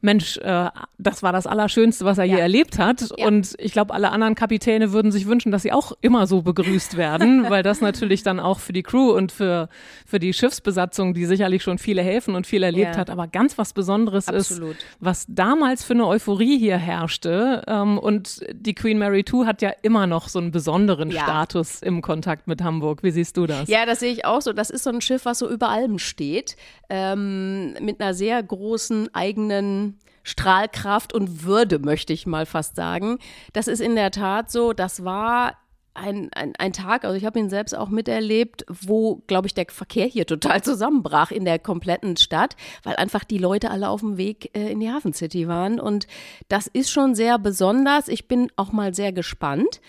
[0.01, 2.39] Mensch, äh, das war das Allerschönste, was er je Ja.
[2.41, 3.13] erlebt hat.
[3.19, 3.27] Ja.
[3.27, 6.97] Und ich glaube, alle anderen Kapitäne würden sich wünschen, dass sie auch immer so begrüßt
[6.97, 9.69] werden, weil das natürlich dann auch für die Crew und für,
[10.07, 13.01] für die Schiffsbesatzung, die sicherlich schon viele Häfen und viel erlebt Ja.
[13.01, 14.77] hat, aber ganz was Besonderes Absolut.
[14.77, 17.63] ist, was damals für eine Euphorie hier herrschte.
[17.69, 21.11] Ähm, und die Queen Mary II hat ja immer noch so einen besonderen.
[21.11, 23.03] Status im Kontakt mit Hamburg.
[23.03, 23.69] Wie siehst du das?
[23.69, 24.53] Ja, das sehe ich auch so.
[24.53, 26.57] Das ist so ein Schiff, was so über allem steht,
[26.89, 29.90] ähm, mit einer sehr großen eigenen
[30.23, 33.19] Strahlkraft und Würde, möchte ich mal fast sagen.
[33.53, 34.73] Das ist in der Tat so.
[34.73, 35.57] Das war
[35.95, 39.67] ein, ein, ein Tag, also ich habe ihn selbst auch miterlebt, wo, glaube ich, der
[39.69, 44.17] Verkehr hier total zusammenbrach in der kompletten Stadt, weil einfach die Leute alle auf dem
[44.17, 45.81] Weg äh, in die Hafen City waren.
[45.81, 46.07] Und
[46.49, 48.09] das ist schon sehr besonders.
[48.09, 49.81] Ich bin auch mal sehr gespannt.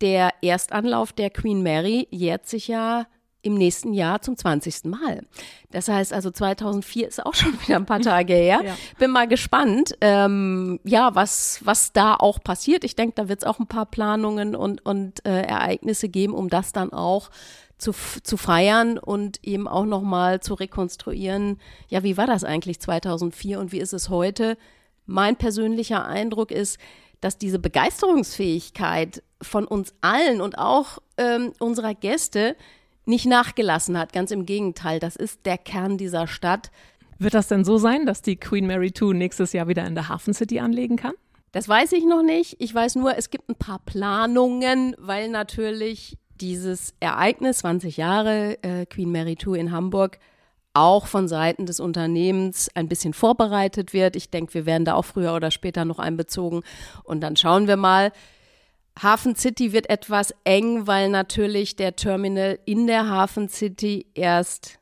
[0.00, 3.06] Der Erstanlauf der Queen Mary jährt sich ja
[3.46, 4.84] im nächsten Jahr zum 20.
[4.84, 5.22] Mal.
[5.70, 8.60] Das heißt also 2004 ist auch schon wieder ein paar Tage her.
[8.64, 8.76] Ja.
[8.98, 12.84] Bin mal gespannt, ähm, ja, was, was da auch passiert.
[12.84, 16.48] Ich denke, da wird es auch ein paar Planungen und, und äh, Ereignisse geben, um
[16.48, 17.30] das dann auch
[17.78, 17.92] zu,
[18.22, 23.72] zu feiern und eben auch nochmal zu rekonstruieren, ja, wie war das eigentlich 2004 und
[23.72, 24.56] wie ist es heute?
[25.04, 26.78] Mein persönlicher Eindruck ist,
[27.20, 32.56] dass diese Begeisterungsfähigkeit von uns allen und auch ähm, unserer Gäste
[33.06, 34.12] nicht nachgelassen hat.
[34.12, 36.70] Ganz im Gegenteil, das ist der Kern dieser Stadt.
[37.18, 40.08] Wird das denn so sein, dass die Queen Mary II nächstes Jahr wieder in der
[40.08, 41.14] Hafen City anlegen kann?
[41.52, 42.56] Das weiß ich noch nicht.
[42.58, 48.84] Ich weiß nur, es gibt ein paar Planungen, weil natürlich dieses Ereignis, 20 Jahre äh,
[48.84, 50.18] Queen Mary II in Hamburg,
[50.74, 54.14] auch von Seiten des Unternehmens ein bisschen vorbereitet wird.
[54.14, 56.62] Ich denke, wir werden da auch früher oder später noch einbezogen.
[57.04, 58.12] Und dann schauen wir mal.
[59.00, 64.78] Hafen City wird etwas eng, weil natürlich der Terminal in der Hafen City erst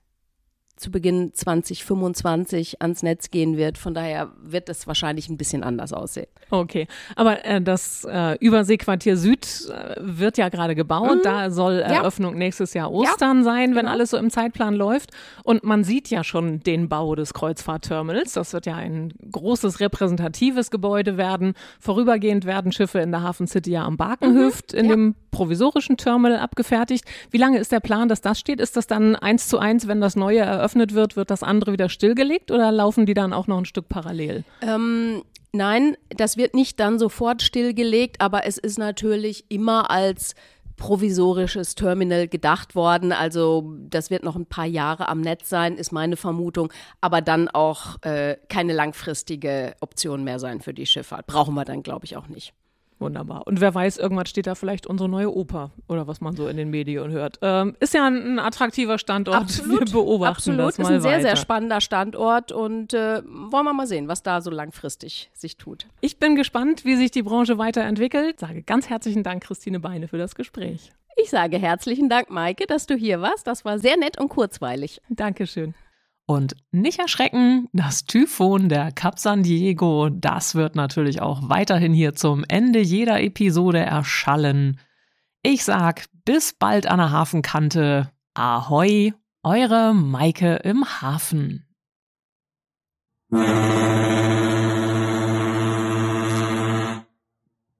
[0.77, 3.79] zu Beginn 2025 ans Netz gehen wird.
[3.79, 6.27] Von daher wird es wahrscheinlich ein bisschen anders aussehen.
[6.51, 11.19] Okay, aber äh, das äh, Überseequartier Süd äh, wird ja gerade gebaut.
[11.25, 13.93] Da soll Eröffnung nächstes Jahr Ostern sein, wenn genau.
[13.93, 15.11] alles so im Zeitplan läuft.
[15.43, 18.33] Und man sieht ja schon den Bau des Kreuzfahrtterminals.
[18.35, 21.55] Das wird ja ein großes repräsentatives Gebäude werden.
[21.81, 24.91] Vorübergehend werden Schiffe in der Hafen City ja am Barkenhöft in Mhm.
[24.91, 24.97] ja.
[24.97, 27.05] dem provisorischen Terminal abgefertigt.
[27.31, 28.61] Wie lange ist der Plan, dass das steht?
[28.61, 31.91] Ist das dann eins zu eins, wenn das neue eröffnet wird, wird das andere wieder
[31.91, 34.45] stillgelegt oder laufen die dann auch noch ein Stück parallel?
[34.63, 40.35] Ähm, nein, das wird nicht dann sofort stillgelegt, aber es ist natürlich immer als
[40.77, 43.13] provisorisches Terminal gedacht worden.
[43.13, 47.49] Also das wird noch ein paar Jahre am Netz sein, ist meine Vermutung, aber dann
[47.49, 51.27] auch äh, keine langfristige Option mehr sein für die Schifffahrt.
[51.27, 52.55] Brauchen wir dann, glaube ich, auch nicht.
[53.05, 53.47] Wunderbar.
[53.47, 56.57] Und wer weiß, irgendwann steht da vielleicht unsere neue Oper oder was man so in
[56.57, 57.39] den Medien hört.
[57.43, 59.37] Ähm, ist ja ein, ein, attraktiver Standort.
[59.37, 59.81] Absolut.
[59.81, 60.61] Wir beobachten Absolut.
[60.61, 61.23] das mal ist ein sehr, weiter.
[61.23, 65.87] sehr spannender Standort und äh, wollen wir mal sehen, was da so langfristig sich tut.
[66.01, 68.41] Ich bin gespannt, wie sich die Branche weiterentwickelt.
[68.41, 70.93] Sage ganz herzlichen Dank, Christine Beine, für das Gespräch.
[71.17, 73.47] Ich sage herzlichen Dank, Maike, dass du hier warst.
[73.47, 75.01] Das war sehr nett und kurzweilig.
[75.09, 75.75] Dankeschön.
[76.27, 82.15] Und nicht erschrecken, das Typhon der Cap San Diego, das wird natürlich auch weiterhin hier
[82.15, 84.81] zum Ende jeder Episode erschallen.
[85.43, 88.11] Ich sag bis bald an der Hafenkante.
[88.33, 89.13] Ahoi,
[89.43, 91.67] eure Maike im Hafen.